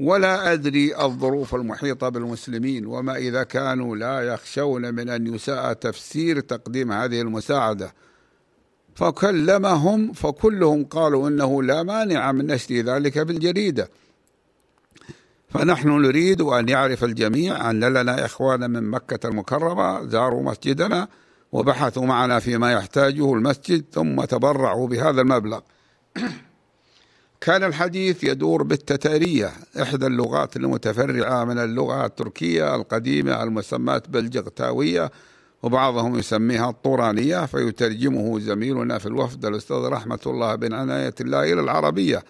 ولا 0.00 0.52
أدري 0.52 0.96
الظروف 0.96 1.54
المحيطة 1.54 2.08
بالمسلمين 2.08 2.86
وما 2.86 3.16
إذا 3.16 3.42
كانوا 3.42 3.96
لا 3.96 4.20
يخشون 4.20 4.94
من 4.94 5.08
أن 5.08 5.34
يساء 5.34 5.72
تفسير 5.72 6.40
تقديم 6.40 6.92
هذه 6.92 7.20
المساعدة. 7.20 7.92
فكلمهم 9.00 10.12
فكلهم 10.12 10.84
قالوا 10.84 11.28
إنه 11.28 11.62
لا 11.62 11.82
مانع 11.82 12.32
من 12.32 12.46
نشر 12.46 12.74
ذلك 12.74 13.18
بالجريدة. 13.18 13.90
فنحن 15.48 15.88
نريد 15.88 16.40
أن 16.40 16.68
يعرف 16.68 17.04
الجميع 17.04 17.70
أن 17.70 17.84
لنا 17.84 18.24
إخوانا 18.24 18.66
من 18.66 18.82
مكة 18.82 19.28
المكرمة 19.28 20.04
زاروا 20.04 20.42
مسجدنا 20.42 21.08
وبحثوا 21.52 22.06
معنا 22.06 22.38
فيما 22.38 22.72
يحتاجه 22.72 23.34
المسجد 23.34 23.84
ثم 23.92 24.24
تبرعوا 24.24 24.88
بهذا 24.88 25.20
المبلغ. 25.20 25.60
كان 27.46 27.64
الحديث 27.64 28.24
يدور 28.24 28.62
بالتتارية 28.62 29.50
إحدى 29.82 30.06
اللغات 30.06 30.56
المتفرعة 30.56 31.44
من 31.44 31.58
اللغة 31.58 32.06
التركية 32.06 32.74
القديمة 32.74 33.42
المسماة 33.42 34.02
بالجغتاوية 34.08 35.10
وبعضهم 35.62 36.18
يسميها 36.18 36.70
الطورانية 36.70 37.46
فيترجمه 37.46 38.38
زميلنا 38.40 38.98
في 38.98 39.06
الوفد 39.06 39.44
الأستاذ 39.44 39.76
رحمة 39.76 40.20
الله 40.26 40.54
بن 40.54 40.72
عناية 40.72 41.14
الله 41.20 41.52
إلى 41.52 41.60
العربية. 41.60 42.22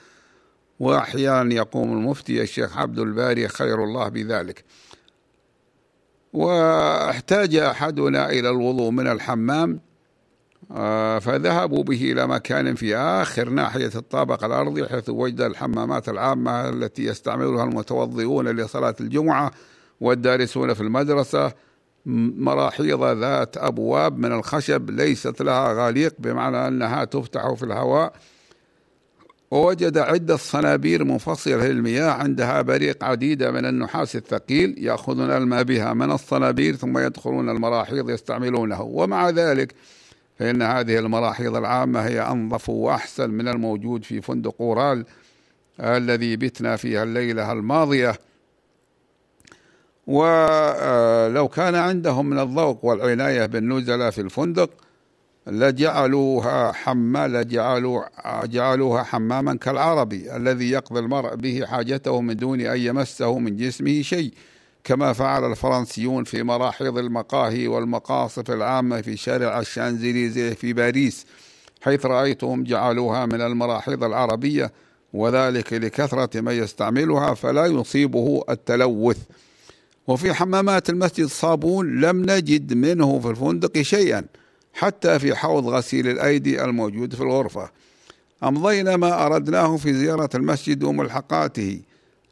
وأحيانا 0.80 1.54
يقوم 1.54 1.92
المفتي 1.92 2.42
الشيخ 2.42 2.78
عبد 2.78 2.98
الباري 2.98 3.48
خير 3.48 3.84
الله 3.84 4.08
بذلك. 4.08 4.64
واحتاج 6.32 7.56
أحدنا 7.56 8.30
إلى 8.30 8.50
الوضوء 8.50 8.90
من 8.90 9.06
الحمام 9.06 9.80
آه، 10.72 11.18
فذهبوا 11.18 11.82
به 11.82 12.12
إلى 12.12 12.26
مكان 12.26 12.74
في 12.74 12.96
آخر 12.96 13.48
ناحية 13.48 13.90
الطابق 13.96 14.44
الأرضي 14.44 14.88
حيث 14.88 15.08
وجد 15.08 15.40
الحمامات 15.40 16.08
العامة 16.08 16.68
التي 16.68 17.04
يستعملها 17.04 17.64
المتوضئون 17.64 18.48
لصلاة 18.48 18.94
الجمعة 19.00 19.50
والدارسون 20.00 20.74
في 20.74 20.80
المدرسة. 20.80 21.52
مراحيض 22.06 23.04
ذات 23.04 23.56
أبواب 23.56 24.18
من 24.18 24.32
الخشب 24.32 24.90
ليست 24.90 25.42
لها 25.42 25.72
غليق 25.72 26.14
بمعنى 26.18 26.68
أنها 26.68 27.04
تفتح 27.04 27.52
في 27.52 27.62
الهواء. 27.62 28.12
ووجد 29.50 29.98
عدة 29.98 30.36
صنابير 30.36 31.04
منفصلة 31.04 31.66
للمياه 31.66 32.10
عندها 32.10 32.62
بريق 32.62 33.04
عديدة 33.04 33.50
من 33.50 33.66
النحاس 33.66 34.16
الثقيل 34.16 34.74
يأخذون 34.78 35.30
الماء 35.30 35.62
بها 35.62 35.92
من 35.94 36.12
الصنابير 36.12 36.76
ثم 36.76 36.98
يدخلون 36.98 37.48
المراحيض 37.48 38.10
يستعملونه. 38.10 38.82
ومع 38.82 39.30
ذلك 39.30 39.74
فإن 40.38 40.62
هذه 40.62 40.98
المراحيض 40.98 41.56
العامة 41.56 42.00
هي 42.00 42.20
أنظف 42.20 42.68
وأحسن 42.68 43.30
من 43.30 43.48
الموجود 43.48 44.04
في 44.04 44.20
فندق 44.20 44.54
أورال 44.60 45.04
الذي 45.80 46.36
بتنا 46.36 46.76
فيها 46.76 47.02
الليلة 47.02 47.52
الماضية. 47.52 48.18
ولو 50.10 51.48
كان 51.48 51.74
عندهم 51.74 52.26
من 52.26 52.38
الذوق 52.38 52.84
والعناية 52.84 53.46
بالنزلاء 53.46 54.10
في 54.10 54.20
الفندق 54.20 54.70
لجعلوها 55.46 56.72
حما 56.72 57.28
لجعلوا 57.28 58.02
جعلوها 58.46 59.02
حماما 59.02 59.54
كالعربي 59.54 60.36
الذي 60.36 60.70
يقضي 60.70 61.00
المرء 61.00 61.34
به 61.34 61.66
حاجته 61.66 62.20
من 62.20 62.36
دون 62.36 62.60
أن 62.60 62.78
يمسه 62.78 63.38
من 63.38 63.56
جسمه 63.56 64.02
شيء 64.02 64.32
كما 64.84 65.12
فعل 65.12 65.50
الفرنسيون 65.50 66.24
في 66.24 66.42
مراحيض 66.42 66.98
المقاهي 66.98 67.68
والمقاصف 67.68 68.50
العامة 68.50 69.00
في 69.00 69.16
شارع 69.16 69.60
الشانزليزيه 69.60 70.54
في 70.54 70.72
باريس 70.72 71.26
حيث 71.82 72.06
رأيتهم 72.06 72.64
جعلوها 72.64 73.26
من 73.26 73.40
المراحيض 73.40 74.04
العربية 74.04 74.72
وذلك 75.12 75.72
لكثرة 75.72 76.40
من 76.40 76.52
يستعملها 76.52 77.34
فلا 77.34 77.66
يصيبه 77.66 78.44
التلوث. 78.50 79.18
وفي 80.06 80.34
حمامات 80.34 80.90
المسجد 80.90 81.26
صابون 81.26 82.00
لم 82.00 82.22
نجد 82.30 82.74
منه 82.74 83.18
في 83.18 83.28
الفندق 83.28 83.82
شيئا 83.82 84.24
حتى 84.72 85.18
في 85.18 85.34
حوض 85.34 85.66
غسيل 85.66 86.08
الأيدي 86.08 86.64
الموجود 86.64 87.14
في 87.14 87.20
الغرفة. 87.20 87.70
أمضينا 88.44 88.96
ما 88.96 89.26
أردناه 89.26 89.76
في 89.76 89.94
زيارة 89.94 90.30
المسجد 90.34 90.82
وملحقاته 90.82 91.80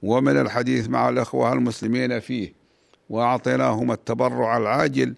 ومن 0.03 0.41
الحديث 0.41 0.89
مع 0.89 1.09
الأخوة 1.09 1.53
المسلمين 1.53 2.21
فيه 2.21 2.53
وأعطيناهم 3.11 3.93
التبرع 3.93 4.57
العاجل 4.57 5.15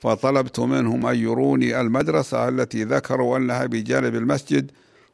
فطلبت 0.00 0.60
منهم 0.60 1.06
أن 1.06 1.16
يروني 1.16 1.80
المدرسة 1.80 2.48
التي 2.48 2.84
ذكروا 2.84 3.36
أنها 3.36 3.66
بجانب 3.66 4.14
المسجد 4.14 4.70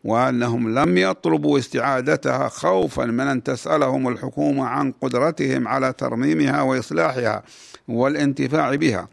وأنهم 0.06 0.78
لم 0.78 0.98
يطلبوا 0.98 1.58
استعادتها 1.58 2.48
خوفا 2.48 3.04
من 3.04 3.20
أن 3.20 3.42
تسألهم 3.42 4.08
الحكومة 4.08 4.66
عن 4.66 4.92
قدرتهم 4.92 5.68
على 5.68 5.92
ترميمها 5.92 6.62
وإصلاحها 6.62 7.42
والانتفاع 7.88 8.74
بها. 8.74 9.08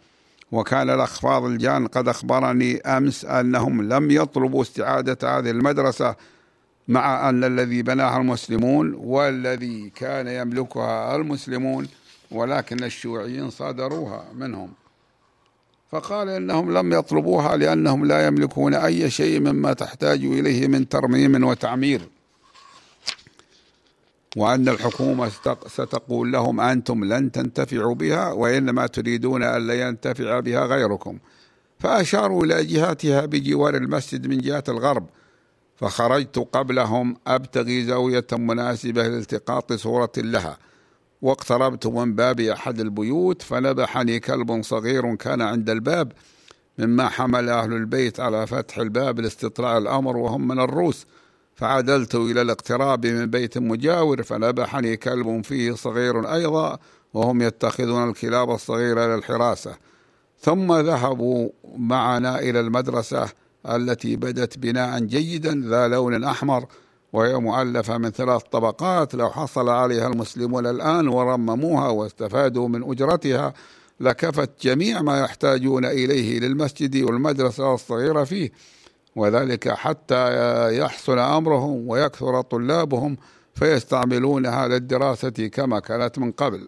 وكان 0.52 0.90
الأخ 0.90 1.20
فاضل 1.20 1.58
جان 1.58 1.88
قد 1.88 2.08
أخبرني 2.08 2.82
أمس 2.82 3.26
أنهم 3.26 3.94
لم 3.94 4.12
يطلبوا 4.12 4.62
استعادة 4.62 5.38
هذه 5.38 5.50
المدرسة 5.52 6.16
مع 6.88 7.30
أن 7.30 7.44
الذي 7.44 7.82
بناها 7.82 8.18
المسلمون 8.18 8.94
والذي 8.94 9.90
كان 9.90 10.28
يملكها 10.28 11.16
المسلمون 11.16 11.88
ولكن 12.32 12.84
الشيوعيين 12.84 13.50
صادروها 13.50 14.26
منهم. 14.36 14.70
فقال 15.94 16.30
إنهم 16.30 16.78
لم 16.78 16.94
يطلبوها 16.94 17.58
لأنهم 17.58 18.06
لا 18.06 18.28
يملكون 18.28 18.74
أي 18.74 19.10
شيء 19.10 19.40
مما 19.40 19.74
تحتاج 19.74 20.26
إليه 20.26 20.68
من 20.68 20.90
ترميم 20.90 21.44
وتعمير. 21.44 22.02
وأن 24.38 24.70
الحكومة 24.70 25.32
ستقول 25.68 26.32
لهم 26.32 26.62
أنتم 26.62 27.04
لن 27.04 27.32
تنتفعوا 27.32 27.96
بها 27.96 28.32
وإنما 28.32 28.88
تريدون 28.88 29.44
ان 29.44 29.68
لا 29.68 29.88
ينتفع 29.88 30.40
بها 30.40 30.66
غيركم. 30.66 31.18
فأشاروا 31.80 32.46
إلى 32.46 32.66
جهاتها 32.66 33.26
بجوار 33.26 33.76
المسجد 33.76 34.28
من 34.28 34.38
جهة 34.38 34.64
الغرب. 34.70 35.06
فخرجت 35.76 36.48
قبلهم 36.54 37.18
أبتغي 37.28 37.86
زاوية 37.86 38.28
مناسبة 38.32 39.08
لالتقاط 39.08 39.74
صورة 39.74 40.12
لها. 40.18 40.58
واقتربت 41.24 41.88
من 41.88 42.16
باب 42.16 42.40
أحد 42.40 42.80
البيوت 42.80 43.42
فنبحني 43.42 44.20
كلب 44.20 44.64
صغير 44.64 45.16
كان 45.16 45.42
عند 45.42 45.70
الباب 45.70 46.12
مما 46.78 47.10
حمل 47.10 47.50
أهل 47.50 47.74
البيت 47.74 48.20
على 48.20 48.48
فتح 48.48 48.78
الباب 48.78 49.20
لاستطلاع 49.20 49.78
الأمر 49.78 50.18
وهم 50.18 50.48
من 50.48 50.60
الروس. 50.60 51.06
فعدلت 51.56 52.16
إلى 52.16 52.42
الاقتراب 52.42 53.06
من 53.06 53.26
بيت 53.26 53.58
مجاور 53.58 54.24
فنبحني 54.24 54.98
كلب 54.98 55.44
فيه 55.44 55.74
صغير 55.74 56.34
أيضا 56.34 56.78
وهم 57.14 57.42
يتخذون 57.42 58.10
الكلاب 58.10 58.52
الصغيره 58.52 59.16
للحراسه 59.16 59.76
ثم 60.40 60.74
ذهبوا 60.74 61.50
معنا 61.78 62.40
إلى 62.40 62.60
المدرسة 62.60 63.30
التي 63.70 64.16
بدت 64.16 64.58
بناء 64.58 65.00
جيدا 65.00 65.64
ذا 65.66 65.88
لون 65.88 66.24
أحمر. 66.24 66.66
وهي 67.14 67.36
مؤلفة 67.36 67.98
من 67.98 68.10
ثلاث 68.10 68.42
طبقات 68.42 69.16
لو 69.16 69.30
حصل 69.30 69.70
عليها 69.70 70.08
المسلمون 70.08 70.68
الآن 70.68 71.08
ورمموها 71.08 71.90
واستفادوا 71.90 72.68
من 72.68 72.92
أجرتها 72.92 73.54
لكفت 74.00 74.50
جميع 74.62 75.02
ما 75.02 75.20
يحتاجون 75.20 75.86
إليه 75.86 76.40
للمسجد 76.40 77.04
والمدرسة 77.04 77.74
الصغيرة 77.74 78.24
فيه. 78.24 78.52
وذلك 79.16 79.70
حتى 79.70 80.78
يحسن 80.78 81.20
أمرهم 81.20 81.88
ويكثر 81.88 82.42
طلابهم 82.42 83.18
فيستعملونها 83.56 84.68
للدراسة 84.68 85.30
كما 85.30 85.80
كانت 85.80 86.20
من 86.20 86.32
قبل. 86.32 86.68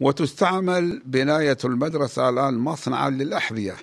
وتستعمل 0.00 1.02
بناية 1.04 1.58
المدرسة 1.64 2.28
الآن 2.28 2.54
مصنعا 2.54 3.10
للأحذية. 3.10 3.76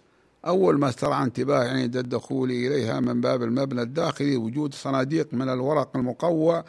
أول 0.45 0.79
ما 0.79 0.89
استرعى 0.89 1.23
انتباهي 1.23 1.69
عند 1.69 1.97
الدخول 1.97 2.51
إليها 2.51 2.99
من 2.99 3.21
باب 3.21 3.43
المبنى 3.43 3.81
الداخلي 3.81 4.37
وجود 4.37 4.73
صناديق 4.73 5.27
من 5.33 5.49
الورق 5.49 5.97
المقوى 5.97 6.63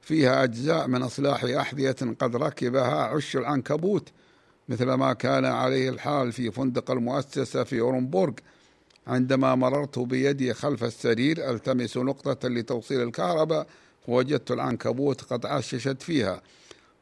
فيها 0.00 0.44
أجزاء 0.44 0.88
من 0.88 1.02
إصلاح 1.02 1.44
أحذية 1.44 1.96
قد 2.18 2.36
ركبها 2.36 3.02
عش 3.02 3.36
العنكبوت 3.36 4.08
مثل 4.68 4.92
ما 4.92 5.12
كان 5.12 5.44
عليه 5.44 5.88
الحال 5.88 6.32
في 6.32 6.50
فندق 6.50 6.90
المؤسسة 6.90 7.64
في 7.64 7.80
أورنبورغ. 7.80 8.32
عندما 9.06 9.54
مررت 9.54 9.98
بيدي 9.98 10.54
خلف 10.54 10.84
السرير 10.84 11.50
ألتمس 11.50 11.96
نقطة 11.96 12.48
لتوصيل 12.48 13.00
الكهرباء 13.00 13.66
وجدت 14.08 14.50
العنكبوت 14.50 15.20
قد 15.20 15.46
عششت 15.46 16.02
فيها. 16.02 16.42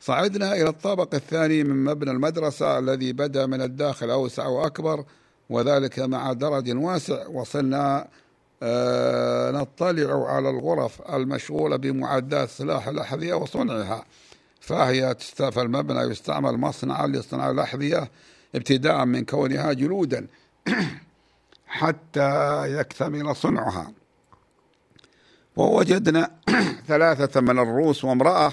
صعدنا 0.01 0.55
إلى 0.55 0.69
الطابق 0.69 1.15
الثاني 1.15 1.65
من 1.65 1.85
مبنى 1.85 2.11
المدرسة 2.11 2.79
الذي 2.79 3.13
بدا 3.13 3.47
من 3.47 3.63
الداخل 3.63 4.11
أوسع 4.11 4.47
وأكبر. 4.47 5.05
وذلك 5.53 5.99
مع 5.99 6.33
درج 6.33 6.77
واسع 6.77 7.27
وصلنا 7.27 8.09
آه، 8.63 9.51
نطلع 9.51 10.33
على 10.35 10.51
الغرف 10.51 11.03
المشغولة 11.13 11.77
بمعدات 11.77 12.49
سلاح 12.49 12.89
الأحذية 12.89 13.35
وصنعها. 13.35 14.05
فهي 14.61 15.17
فالمبنى 15.53 16.01
يستعمل 16.01 16.53
مصنعا 16.57 17.07
لصنع 17.07 17.51
الأحذية 17.51 18.11
ابتداء 18.55 19.05
من 19.05 19.25
كونها 19.25 19.73
جلودا 19.73 20.27
حتى 21.67 22.63
يكتمل 22.81 23.37
صنعها. 23.37 23.93
ووجدنا 25.57 26.31
ثلاثة 26.89 27.41
من 27.41 27.59
الروس 27.59 28.05
وامرأة 28.05 28.53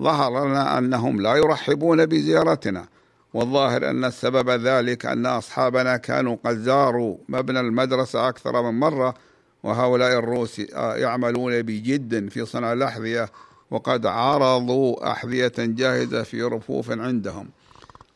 ظهر 0.00 0.48
لنا 0.48 0.78
أنهم 0.78 1.20
لا 1.20 1.34
يرحبون 1.34 2.06
بزيارتنا. 2.06 2.86
والظاهر 3.34 3.90
أن 3.90 4.04
السبب 4.04 4.50
ذلك 4.50 5.06
أن 5.06 5.26
أصحابنا 5.26 5.96
كانوا 5.96 6.36
قد 6.44 6.56
زاروا 6.56 7.16
مبنى 7.28 7.60
المدرسة 7.60 8.28
أكثر 8.28 8.62
من 8.62 8.80
مرة 8.80 9.14
وهؤلاء 9.62 10.18
الروس 10.18 10.58
يعملون 10.74 11.62
بجد 11.62 12.28
في 12.28 12.46
صنع 12.46 12.72
الأحذية 12.72 13.28
وقد 13.70 14.06
عرضوا 14.06 15.12
أحذية 15.12 15.52
جاهزة 15.58 16.22
في 16.22 16.42
رفوف 16.42 16.90
عندهم. 16.90 17.48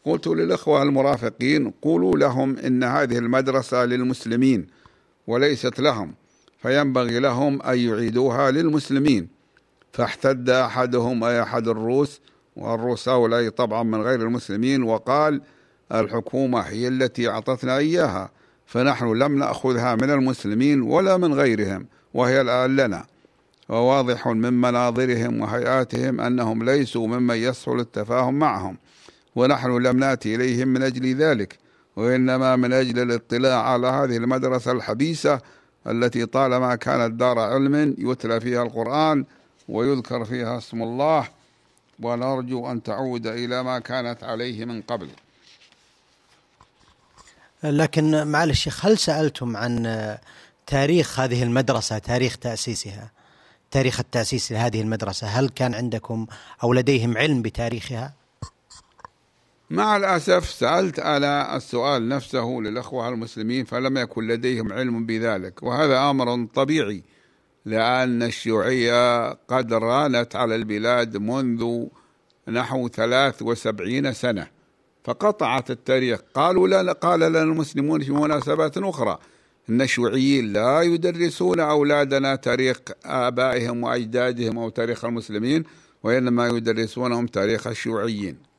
قلت 0.04 0.26
للإخوة 0.26 0.82
المرافقين 0.82 1.70
قولوا 1.82 2.16
لهم 2.16 2.56
إن 2.58 2.84
هذه 2.84 3.18
المدرسة 3.18 3.84
للمسلمين 3.84 4.66
وليست 5.26 5.80
لهم 5.80 6.14
فينبغي 6.58 7.18
لهم 7.18 7.62
أن 7.62 7.78
يعيدوها 7.78 8.50
للمسلمين. 8.50 9.28
فاحتد 9.92 10.50
أحدهم 10.50 11.24
أي 11.24 11.42
أحد 11.42 11.68
الروس 11.68 12.20
والروس 12.56 13.08
هؤلاء 13.08 13.48
طبعا 13.48 13.82
من 13.82 14.02
غير 14.02 14.20
المسلمين 14.20 14.82
وقال 14.82 15.40
الحكومة 15.92 16.60
هي 16.60 16.88
التي 16.88 17.28
أعطتنا 17.28 17.76
إياها 17.76 18.30
فنحن 18.66 19.12
لم 19.12 19.38
نأخذها 19.38 19.94
من 19.94 20.10
المسلمين 20.10 20.82
ولا 20.82 21.16
من 21.16 21.34
غيرهم 21.34 21.86
وهي 22.14 22.40
الآن 22.40 22.76
لنا. 22.76 23.04
وواضح 23.68 24.28
من 24.28 24.52
مناظرهم 24.60 25.40
وهيئاتهم 25.40 26.20
أنهم 26.20 26.64
ليسوا 26.64 27.06
ممن 27.06 27.36
يسهل 27.36 27.80
التفاهم 27.80 28.34
معهم 28.34 28.78
ونحن 29.36 29.70
لم 29.70 29.98
نأتي 29.98 30.34
إليهم 30.34 30.68
من 30.68 30.82
أجل 30.82 31.14
ذلك 31.14 31.58
وإنما 31.96 32.56
من 32.56 32.72
أجل 32.72 33.02
الاطلاع 33.02 33.62
على 33.62 33.86
هذه 33.86 34.16
المدرسة 34.16 34.72
الحبيسة 34.72 35.40
التي 35.86 36.26
طالما 36.26 36.74
كانت 36.74 37.14
دار 37.14 37.38
علم 37.38 37.94
يتلى 37.98 38.40
فيها 38.40 38.62
القرآن 38.62 39.24
ويذكر 39.68 40.24
فيها 40.24 40.58
اسم 40.58 40.82
الله 40.82 41.28
ونرجو 42.02 42.70
أن 42.70 42.82
تعود 42.82 43.26
إلى 43.26 43.62
ما 43.62 43.78
كانت 43.78 44.24
عليه 44.24 44.64
من 44.64 44.82
قبل. 44.82 45.08
لكن 47.64 48.26
معالي 48.26 48.52
الشيخ 48.52 48.86
هل 48.86 48.98
سألتم 48.98 49.56
عن 49.56 50.16
تاريخ 50.66 51.20
هذه 51.20 51.42
المدرسة 51.42 51.98
تاريخ 51.98 52.36
تأسيسها 52.36 53.10
تاريخ 53.70 54.00
التأسيس 54.00 54.52
لهذه 54.52 54.80
المدرسة؟ 54.80 55.26
هل 55.26 55.48
كان 55.48 55.74
عندكم 55.74 56.26
أو 56.62 56.72
لديهم 56.72 57.18
علم 57.18 57.42
بتاريخها؟ 57.42 58.12
مع 59.70 59.96
الأسف 59.96 60.50
سألت 60.50 60.98
أنا 60.98 61.56
السؤال 61.56 62.08
نفسه 62.08 62.44
للأخوة 62.44 63.08
المسلمين 63.08 63.64
فلم 63.64 63.98
يكن 63.98 64.26
لديهم 64.26 64.72
علم 64.72 65.06
بذلك 65.06 65.62
وهذا 65.62 66.10
أمر 66.10 66.46
طبيعي. 66.54 67.02
لأن 67.66 68.22
الشيوعية 68.22 69.32
قد 69.32 69.72
رانت 69.72 70.36
على 70.36 70.54
البلاد 70.54 71.16
منذ 71.16 71.86
نحو 72.48 72.88
ثلاث 72.88 73.42
وسبعين 73.42 74.12
سنة 74.12 74.46
فقطعت 75.04 75.70
التاريخ. 75.70 76.20
قالوا 76.34 76.68
لا 76.68 76.92
قال 76.92 77.20
لنا 77.20 77.42
المسلمون 77.42 78.02
في 78.02 78.12
مناسبات 78.12 78.78
أخرى 78.78 79.18
أن 79.68 79.82
الشيوعيين 79.82 80.52
لا 80.52 80.82
يدرسون 80.82 81.60
أولادنا 81.60 82.36
تاريخ 82.36 82.76
آبائهم 83.04 83.82
وأجدادهم 83.84 84.58
أو 84.58 84.68
تاريخ 84.68 85.04
المسلمين 85.04 85.64
وإنما 86.02 86.46
يدرسونهم 86.46 87.26
تاريخ 87.26 87.66
الشيوعيين. 87.66 88.53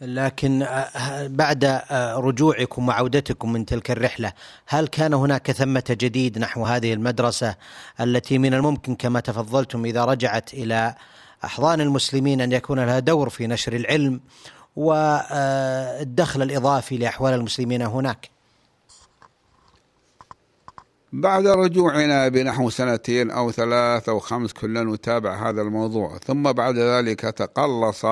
لكن 0.00 0.62
آه، 0.62 1.26
بعد 1.26 1.64
آه، 1.64 2.16
رجوعكم 2.16 2.88
وعودتكم 2.88 3.52
من 3.52 3.66
تلك 3.66 3.90
الرحلة 3.90 4.32
هل 4.66 4.86
كان 4.86 5.14
هناك 5.14 5.52
ثمة 5.52 5.84
جديد 5.90 6.38
نحو 6.38 6.64
هذه 6.64 6.92
المدرسة 6.92 7.54
التي 8.00 8.38
من 8.38 8.54
الممكن 8.54 8.94
كما 8.94 9.20
تفضلتم 9.20 9.84
إذا 9.84 10.04
رجعت 10.04 10.54
إلى 10.54 10.94
أحضان 11.44 11.80
المسلمين 11.80 12.40
أن 12.40 12.52
يكون 12.52 12.80
لها 12.80 12.98
دور 12.98 13.28
في 13.28 13.46
نشر 13.46 13.72
العلم 13.72 14.20
والدخل 14.76 16.42
الإضافي 16.42 16.96
لأحوال 16.96 17.34
المسلمين 17.34 17.82
هناك؟ 17.82 18.30
بعد 21.12 21.46
رجوعنا 21.46 22.28
بنحو 22.28 22.70
سنتين 22.70 23.30
أو 23.30 23.50
ثلاث 23.50 24.08
أو 24.08 24.18
خمس 24.18 24.52
كنا 24.52 24.82
نتابع 24.82 25.48
هذا 25.48 25.62
الموضوع 25.62 26.18
ثم 26.18 26.52
بعد 26.52 26.78
ذلك 26.78 27.20
تقلص 27.20 28.04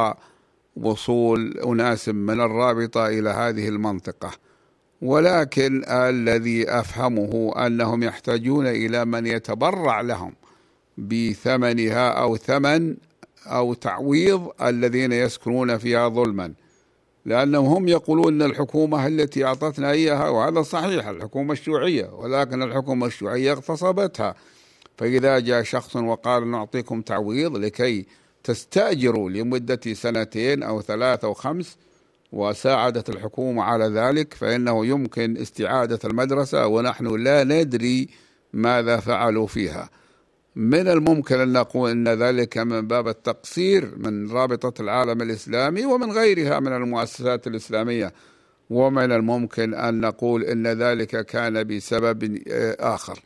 وصول 0.77 1.59
أناس 1.59 2.09
من 2.09 2.41
الرابطة 2.41 3.07
إلى 3.07 3.31
هذه 3.31 3.69
المنطقة. 3.69 4.31
ولكن 5.03 5.85
الذي 5.89 6.71
أفهمه 6.71 7.53
أنهم 7.67 8.03
يحتاجون 8.03 8.67
إلى 8.67 9.05
من 9.05 9.27
يتبرع 9.27 10.01
لهم 10.01 10.33
بثمنها 10.99 12.09
أو 12.09 12.37
ثمن 12.37 12.97
أو 13.47 13.75
تعويض 13.75 14.51
الذين 14.63 15.13
يسكنون 15.13 15.79
فيها 15.79 16.09
ظلما. 16.09 16.53
لأنهم 17.27 17.67
هم 17.67 17.89
يقولون 17.89 18.43
أن 18.43 18.51
الحكومة 18.51 19.07
التي 19.07 19.45
أعطتنا 19.45 19.91
إياها 19.91 20.29
وهذا 20.29 20.63
صحيح 20.63 21.07
الحكومة 21.09 21.53
الشيوعية 21.53 22.11
ولكن 22.13 22.63
الحكومة 22.63 23.07
الشيوعية 23.07 23.53
اغتصبتها. 23.53 24.35
فإذا 24.99 25.39
جاء 25.39 25.63
شخص 25.63 25.97
وقال 25.97 26.51
نعطيكم 26.51 27.03
تعويض 27.03 27.57
لكي 27.57 28.07
تستأجروا 28.45 29.31
لمدة 29.31 29.81
سنتين 29.93 30.63
أو 30.63 30.83
ثلاث 30.83 31.25
أو 31.25 31.35
خمس 31.35 31.77
وساعدت 32.33 33.09
الحكومة 33.09 33.63
على 33.63 33.85
ذلك 33.85 34.35
فإنه 34.35 34.87
يمكن 34.87 35.37
استعادة 35.37 35.99
المدرسة 36.05 36.67
ونحن 36.67 37.07
لا 37.07 37.45
ندري 37.45 38.09
ماذا 38.53 38.97
فعلوا 38.97 39.47
فيها. 39.47 39.91
من 40.57 40.89
الممكن 40.89 41.41
أن 41.41 41.53
نقول 41.53 41.91
أن 41.91 42.09
ذلك 42.09 42.59
من 42.59 42.87
باب 42.89 43.09
التقصير 43.09 43.95
من 43.97 44.31
رابطة 44.31 44.83
العالم 44.83 45.23
الإسلامي 45.23 45.87
ومن 45.87 46.13
غيرها 46.13 46.61
من 46.61 46.73
المؤسسات 46.73 47.47
الإسلامية 47.47 48.13
ومن 48.71 49.13
الممكن 49.13 49.75
أن 49.75 50.01
نقول 50.01 50.43
أن 50.45 50.67
ذلك 50.67 51.27
كان 51.27 51.65
بسبب 51.65 52.43
آخر. 52.81 53.21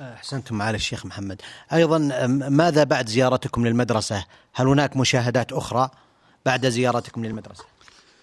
أحسنتم 0.00 0.58
معالي 0.58 0.76
الشيخ 0.76 1.06
محمد. 1.06 1.42
أيضا 1.72 1.98
ماذا 2.48 2.84
بعد 2.84 3.08
زيارتكم 3.08 3.66
للمدرسة؟ 3.66 4.24
هل 4.54 4.66
هناك 4.66 4.96
مشاهدات 4.96 5.52
أخرى 5.52 5.90
بعد 6.46 6.68
زيارتكم 6.68 7.24
للمدرسة؟ 7.24 7.64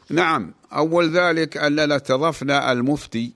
نعم. 0.09 0.53
أول 0.73 1.17
ذلك 1.17 1.57
أننا 1.57 1.95
استضفنا 1.95 2.71
المفتي 2.71 3.33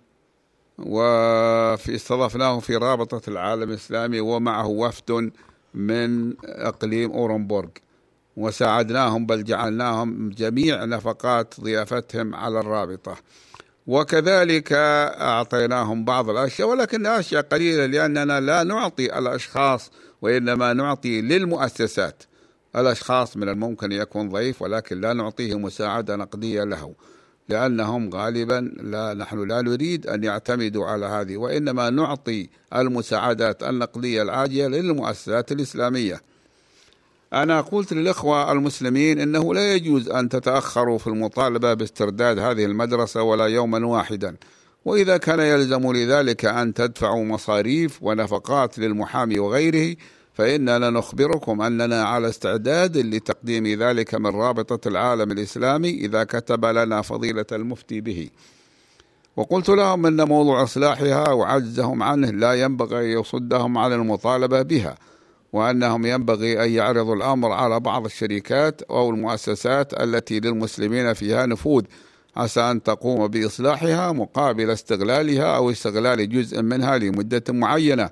وفي 0.79 1.95
استضفناه 1.95 2.59
في 2.59 2.75
رابطة 2.75 3.29
العالم 3.29 3.69
الإسلامي 3.69 4.19
ومعه 4.19 4.67
وفد 4.67 5.31
من 5.73 6.33
إقليم 6.45 7.11
أورنبورغ. 7.11 7.69
وساعدناهم 8.37 9.25
بل 9.25 9.43
جعلناهم 9.43 10.29
جميع 10.29 10.85
نفقات 10.85 11.53
ضيافتهم 11.61 12.35
على 12.35 12.59
الرابطة. 12.59 13.17
وكذلك 13.87 14.73
أعطيناهم 14.73 16.05
بعض 16.05 16.29
الأشياء 16.29 16.69
ولكن 16.69 17.05
أشياء 17.05 17.41
قليلة 17.41 17.85
لأننا 17.85 18.39
لا 18.39 18.63
نعطي 18.63 19.19
الأشخاص 19.19 19.91
وإنما 20.21 20.73
نعطي 20.73 21.21
للمؤسسات. 21.21 22.23
الأشخاص 22.75 23.37
من 23.37 23.49
الممكن 23.49 23.91
يكون 23.91 24.29
ضيف 24.29 24.61
ولكن 24.61 25.01
لا 25.01 25.13
نعطيه 25.13 25.57
مساعدة 25.59 26.15
نقدية 26.15 26.63
له 26.63 26.95
لأنهم 27.49 28.09
غالبا 28.13 28.71
لا 28.77 29.13
نحن 29.13 29.47
لا 29.47 29.61
نريد 29.61 30.07
أن 30.07 30.23
يعتمدوا 30.23 30.85
على 30.85 31.05
هذه 31.05 31.37
وإنما 31.37 31.89
نعطي 31.89 32.49
المساعدات 32.75 33.63
النقدية 33.63 34.21
العاجلة 34.21 34.67
للمؤسسات 34.67 35.51
الإسلامية. 35.51 36.21
أنا 37.33 37.61
قلت 37.61 37.93
للإخوة 37.93 38.51
المسلمين 38.51 39.19
إنه 39.19 39.53
لا 39.53 39.73
يجوز 39.73 40.09
أن 40.09 40.29
تتأخروا 40.29 40.97
في 40.97 41.07
المطالبة 41.07 41.73
باسترداد 41.73 42.39
هذه 42.39 42.65
المدرسة 42.65 43.23
ولا 43.23 43.45
يوما 43.45 43.87
واحدا. 43.87 44.35
وإذا 44.85 45.17
كان 45.17 45.39
يلزم 45.39 45.93
لذلك 45.93 46.45
أن 46.45 46.73
تدفعوا 46.73 47.25
مصاريف 47.25 47.99
ونفقات 48.01 48.79
للمحامي 48.79 49.39
وغيره 49.39 49.95
فإننا 50.33 50.89
نخبركم 50.89 51.61
أننا 51.61 52.03
على 52.03 52.29
استعداد 52.29 52.97
لتقديم 52.97 53.67
ذلك 53.67 54.15
من 54.15 54.27
رابطة 54.27 54.87
العالم 54.87 55.31
الإسلامي 55.31 55.89
إذا 55.89 56.23
كتب 56.23 56.65
لنا 56.65 57.01
فضيلة 57.01 57.45
المفتي 57.51 58.01
به. 58.01 58.29
وقلت 59.37 59.69
لهم 59.69 60.05
أن 60.05 60.27
موضوع 60.27 60.63
إصلاحها 60.63 61.29
وعجزهم 61.29 62.03
عنه 62.03 62.29
لا 62.29 62.53
ينبغي 62.53 63.11
يصدهم 63.11 63.77
عن 63.77 63.93
المطالبة 63.93 64.61
بها. 64.61 64.97
وأنهم 65.53 66.05
ينبغي 66.05 66.63
أن 66.63 66.71
يعرضوا 66.71 67.15
الأمر 67.15 67.51
على 67.51 67.79
بعض 67.79 68.05
الشركات 68.05 68.81
أو 68.81 69.09
المؤسسات 69.09 70.01
التي 70.01 70.39
للمسلمين 70.39 71.13
فيها 71.13 71.45
نفوذ 71.45 71.83
عسى 72.37 72.61
أن 72.61 72.83
تقوم 72.83 73.27
بإصلاحها 73.27 74.11
مقابل 74.11 74.69
استغلالها 74.69 75.55
أو 75.55 75.71
استغلال 75.71 76.29
جزء 76.29 76.61
منها 76.61 76.97
لمدة 76.97 77.43
معينة 77.49 78.09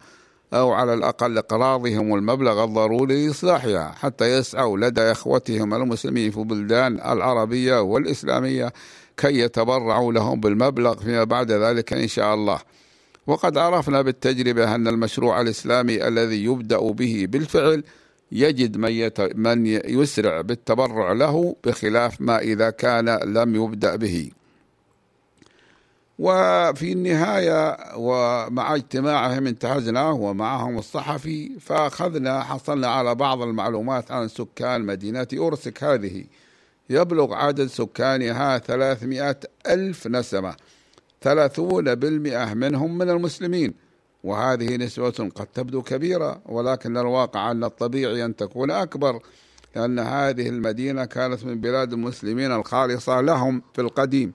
أو 0.53 0.71
على 0.71 0.93
الأقل 0.93 1.37
إقراضهم 1.37 2.15
المبلغ 2.15 2.63
الضروري 2.63 3.27
لإصلاحها 3.27 3.91
حتى 3.99 4.37
يسعوا 4.37 4.77
لدى 4.77 5.01
إخوتهم 5.01 5.73
المسلمين 5.73 6.31
في 6.31 6.37
البلدان 6.37 6.93
العربية 6.93 7.81
والإسلامية 7.81 8.73
كي 9.17 9.39
يتبرعوا 9.39 10.13
لهم 10.13 10.39
بالمبلغ 10.39 10.95
فيما 10.95 11.23
بعد 11.23 11.51
ذلك 11.51 11.93
إن 11.93 12.07
شاء 12.07 12.33
الله. 12.33 12.59
وقد 13.27 13.57
عرفنا 13.57 14.01
بالتجربة 14.01 14.75
أن 14.75 14.87
المشروع 14.87 15.41
الإسلامي 15.41 16.07
الذي 16.07 16.43
يبدأ 16.43 16.91
به 16.91 17.25
بالفعل 17.29 17.83
يجد 18.31 18.77
من, 18.77 18.91
يت... 18.91 19.21
من 19.21 19.65
يسرع 19.67 20.41
بالتبرع 20.41 21.11
له 21.11 21.55
بخلاف 21.63 22.21
ما 22.21 22.39
إذا 22.39 22.69
كان 22.69 23.09
لم 23.09 23.55
يبدأ 23.55 23.95
به. 23.95 24.31
وفي 26.19 26.91
النهاية 26.91 27.77
ومع 27.95 28.75
اجتماعهم 28.75 29.47
انتهزناه 29.47 30.13
ومعهم 30.13 30.77
الصحفي 30.77 31.59
فأخذنا 31.59 32.43
حصلنا 32.43 32.87
على 32.87 33.15
بعض 33.15 33.41
المعلومات 33.41 34.11
عن 34.11 34.27
سكان 34.27 34.81
مدينة 34.81 35.27
أورسك 35.37 35.83
هذه. 35.83 36.23
يبلغ 36.89 37.33
عدد 37.33 37.67
سكانها 37.67 38.57
ثلاثمائة 38.57 39.39
ألف 39.67 40.07
نسمة. 40.07 40.55
ثلاثون 41.25 41.95
بالمئة 41.95 42.53
منهم 42.53 42.97
من 42.97 43.09
المسلمين. 43.09 43.73
وهذه 44.23 44.77
نسبة 44.77 45.29
قد 45.35 45.47
تبدو 45.53 45.81
كبيرة 45.81 46.41
ولكن 46.45 46.97
الواقع 46.97 47.51
أن 47.51 47.63
الطبيعي 47.63 48.25
أن 48.25 48.35
تكون 48.35 48.71
أكبر 48.71 49.19
لأن 49.75 49.99
هذه 49.99 50.49
المدينة 50.49 51.05
كانت 51.05 51.45
من 51.45 51.61
بلاد 51.61 51.93
المسلمين 51.93 52.51
الخالصة 52.51 53.21
لهم 53.21 53.61
في 53.73 53.81
القديم. 53.81 54.33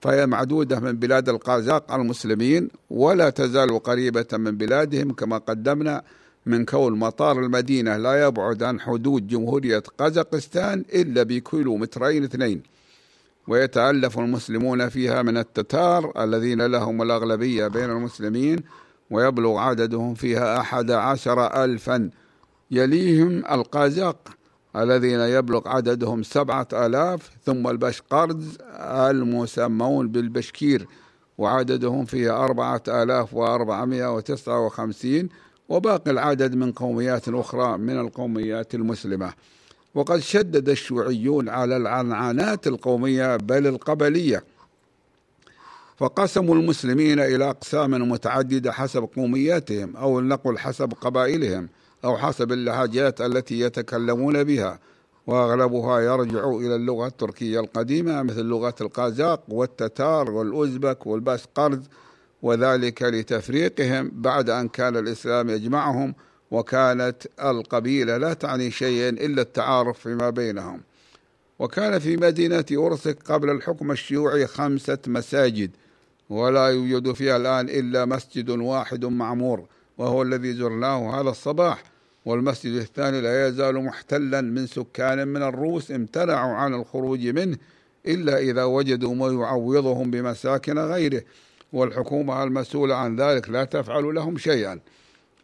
فهي 0.00 0.26
معدودة 0.26 0.80
من 0.80 0.92
بلاد 0.92 1.28
القازاق 1.28 1.92
المسلمين 1.92 2.68
ولا 2.90 3.30
تزال 3.30 3.82
قريبة 3.82 4.26
من 4.32 4.56
بلادهم 4.56 5.12
كما 5.12 5.38
قدمنا 5.38 6.02
من 6.46 6.64
كون 6.64 6.98
مطار 6.98 7.38
المدينة 7.40 7.96
لا 7.96 8.26
يبعد 8.26 8.62
عن 8.62 8.80
حدود 8.80 9.26
جمهورية 9.26 9.82
قزاقستان 9.98 10.84
إلا 10.94 11.22
بكيلومترين 11.22 12.24
اثنين. 12.24 12.75
ويتألف 13.48 14.18
المسلمون 14.18 14.88
فيها 14.88 15.22
من 15.22 15.36
التتار 15.36 16.24
الذين 16.24 16.66
لهم 16.66 17.02
الأغلبية 17.02 17.68
بين 17.68 17.90
المسلمين 17.90 18.58
ويبلغ 19.10 19.58
عددهم 19.58 20.14
فيها 20.14 20.60
أحد 20.60 20.90
عشر 20.90 21.64
ألفا. 21.64 22.10
يليهم 22.70 23.38
القازاق 23.38 24.28
الذين 24.76 25.20
يبلغ 25.20 25.68
عددهم 25.68 26.22
سبعة 26.22 26.68
آلاف 26.72 27.30
ثم 27.44 27.68
البشقرز 27.68 28.58
المسمون 28.80 30.08
بالبشكير 30.08 30.88
وعددهم 31.38 32.04
فيها 32.04 32.44
أربعة 32.44 32.82
آلاف 32.88 33.34
وأربعمائة 33.34 34.14
وتسعة 34.14 34.66
وخمسين 34.66 35.28
وباقي 35.68 36.10
العدد 36.10 36.54
من 36.54 36.72
قوميات 36.72 37.28
أخرى 37.28 37.78
من 37.78 38.00
القوميات 38.00 38.74
المسلمة. 38.74 39.32
وقد 39.96 40.18
شدد 40.18 40.68
الشيوعيون 40.68 41.48
على 41.48 41.76
العنعنات 41.76 42.66
القومية 42.66 43.36
بل 43.36 43.66
القبلية. 43.66 44.44
فقسموا 45.96 46.54
المسلمين 46.54 47.20
إلى 47.20 47.50
أقسام 47.50 48.10
متعددة 48.10 48.72
حسب 48.72 49.08
قومياتهم 49.16 49.96
أو 49.96 50.20
لنقل 50.20 50.58
حسب 50.58 50.92
قبائلهم 51.00 51.68
أو 52.04 52.16
حسب 52.16 52.52
اللهجات 52.52 53.20
التي 53.20 53.60
يتكلمون 53.60 54.44
بها 54.44 54.78
وأغلبها 55.26 56.00
يرجع 56.00 56.48
إلى 56.48 56.74
اللغة 56.74 57.06
التركية 57.06 57.60
القديمة 57.60 58.22
مثل 58.22 58.44
لغة 58.44 58.74
القازاق 58.80 59.42
والتتار 59.48 60.30
والأوزبك 60.30 61.06
والباشقرد 61.06 61.86
وذلك 62.42 63.02
لتفريقهم 63.02 64.10
بعد 64.14 64.50
أن 64.50 64.68
كان 64.68 64.96
الإسلام 64.96 65.50
يجمعهم 65.50 66.14
وكانت 66.50 67.26
القبيلة 67.42 68.16
لا 68.16 68.34
تعني 68.34 68.70
شيئا 68.70 69.08
إلا 69.08 69.42
التعارف 69.42 69.98
فيما 69.98 70.30
بينهم. 70.30 70.80
وكان 71.58 71.98
في 71.98 72.16
مدينة 72.16 72.64
أورسك 72.72 73.18
قبل 73.24 73.50
الحكم 73.50 73.90
الشيوعي 73.90 74.46
خمسة 74.46 74.98
مساجد 75.06 75.70
ولا 76.30 76.66
يوجد 76.66 77.12
فيها 77.12 77.36
الآن 77.36 77.68
إلا 77.68 78.04
مسجد 78.04 78.50
واحد 78.50 79.04
معمور 79.04 79.64
وهو 79.98 80.22
الذي 80.22 80.52
زرناه 80.52 81.20
هذا 81.20 81.30
الصباح. 81.30 81.82
والمسجد 82.24 82.72
الثاني 82.72 83.20
لا 83.20 83.48
يزال 83.48 83.84
محتلا 83.84 84.40
من 84.40 84.66
سكان 84.66 85.28
من 85.28 85.42
الروس 85.42 85.90
امتنعوا 85.90 86.54
عن 86.54 86.74
الخروج 86.74 87.26
منه 87.26 87.56
إلا 88.06 88.38
إذا 88.38 88.64
وجدوا 88.64 89.14
ما 89.14 89.26
يعوضهم 89.26 90.10
بمساكن 90.10 90.78
غيره. 90.78 91.22
والحكومة 91.72 92.42
المسؤولة 92.42 92.94
عن 92.94 93.16
ذلك 93.16 93.50
لا 93.50 93.64
تفعل 93.64 94.14
لهم 94.14 94.38
شيئا. 94.38 94.80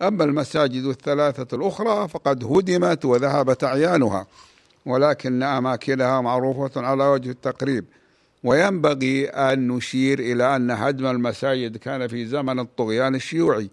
أما 0.02 0.24
المساجد 0.24 0.84
الثلاثة 0.84 1.56
الأخرى 1.56 2.08
فقد 2.08 2.44
هدمت 2.44 3.04
وذهبت 3.04 3.64
أعيانها 3.64 4.26
ولكن 4.86 5.42
أماكنها 5.42 6.20
معروفة 6.20 6.80
على 6.80 7.04
وجه 7.04 7.30
التقريب. 7.30 7.84
وينبغي 8.44 9.26
أن 9.26 9.68
نشير 9.68 10.18
إلى 10.18 10.56
أن 10.56 10.70
هدم 10.70 11.06
المساجد 11.06 11.76
كان 11.76 12.08
في 12.08 12.26
زمن 12.26 12.58
الطغيان 12.58 13.14
الشيوعي 13.14 13.70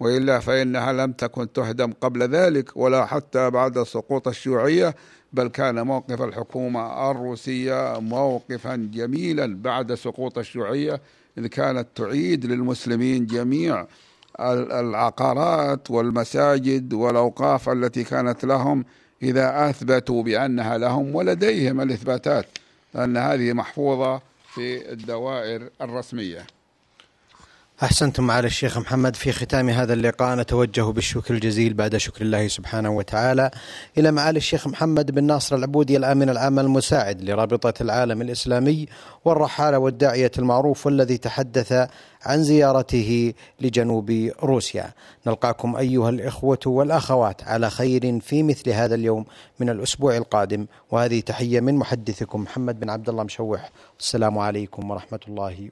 وإلا 0.00 0.38
فإنها 0.38 0.92
لم 0.92 1.12
تكن 1.12 1.52
تهدم 1.52 1.92
قبل 2.00 2.22
ذلك 2.22 2.76
ولا 2.76 3.06
حتى 3.06 3.50
بعد 3.50 3.82
سقوط 3.82 4.28
الشيوعية 4.28 4.94
بل 5.32 5.48
كان 5.48 5.86
موقف 5.86 6.22
الحكومة 6.22 7.10
الروسية 7.10 8.00
موقفا 8.00 8.90
جميلا 8.94 9.56
بعد 9.62 9.94
سقوط 9.94 10.38
الشيوعية 10.38 11.00
إذ 11.38 11.46
كانت 11.46 11.86
تعيد 11.94 12.46
للمسلمين 12.46 13.26
جميع 13.26 13.86
العقارات 14.40 15.90
والمساجد 15.90 16.92
والأوقاف 16.92 17.68
التي 17.68 18.04
كانت 18.04 18.44
لهم 18.44 18.84
إذا 19.22 19.70
أثبتوا 19.70 20.22
بأنها 20.22 20.78
لهم 20.78 21.14
ولديهم 21.14 21.80
الإثباتات 21.80 22.46
أن 22.96 23.16
هذه 23.16 23.52
محفوظة 23.52 24.20
في 24.54 24.92
الدوائر 24.92 25.70
الرسمية. 25.80 26.46
أحسنتم 27.82 28.24
معالي 28.24 28.46
الشيخ 28.46 28.78
محمد. 28.78 29.16
في 29.16 29.32
ختام 29.32 29.70
هذا 29.70 29.92
اللقاء 29.92 30.36
نتوجه 30.36 30.82
بالشكر 30.82 31.34
الجزيل 31.34 31.74
بعد 31.74 31.96
شكر 31.96 32.22
الله 32.22 32.48
سبحانه 32.48 32.90
وتعالى 32.90 33.50
إلى 33.98 34.12
معالي 34.12 34.36
الشيخ 34.36 34.66
محمد 34.68 35.10
بن 35.10 35.24
ناصر 35.24 35.56
العبودي 35.56 35.96
الآمن 35.96 36.28
العام 36.28 36.58
المساعد 36.58 37.22
لرابطة 37.22 37.74
العالم 37.80 38.22
الإسلامي 38.22 38.86
والرحالة 39.24 39.78
والداعية 39.78 40.30
المعروف 40.38 40.86
والذي 40.86 41.18
تحدث 41.18 41.72
عن 42.22 42.42
زيارته 42.42 43.34
لجنوب 43.60 44.30
روسيا. 44.42 44.90
نلقاكم 45.26 45.76
أيها 45.76 46.10
الإخوة 46.10 46.60
والأخوات 46.66 47.42
على 47.42 47.70
خير 47.70 48.20
في 48.20 48.42
مثل 48.42 48.70
هذا 48.70 48.94
اليوم 48.94 49.24
من 49.60 49.68
الأسبوع 49.68 50.16
القادم. 50.16 50.66
وهذه 50.90 51.20
تحية 51.20 51.60
من 51.60 51.74
محدثكم 51.74 52.40
محمد 52.40 52.80
بن 52.80 52.90
عبد 52.90 53.08
الله 53.08 53.22
مشوح. 53.22 53.70
السلام 54.00 54.38
عليكم 54.38 54.90
ورحمة 54.90 55.20
الله 55.28 55.44
وبركاته. 55.44 55.70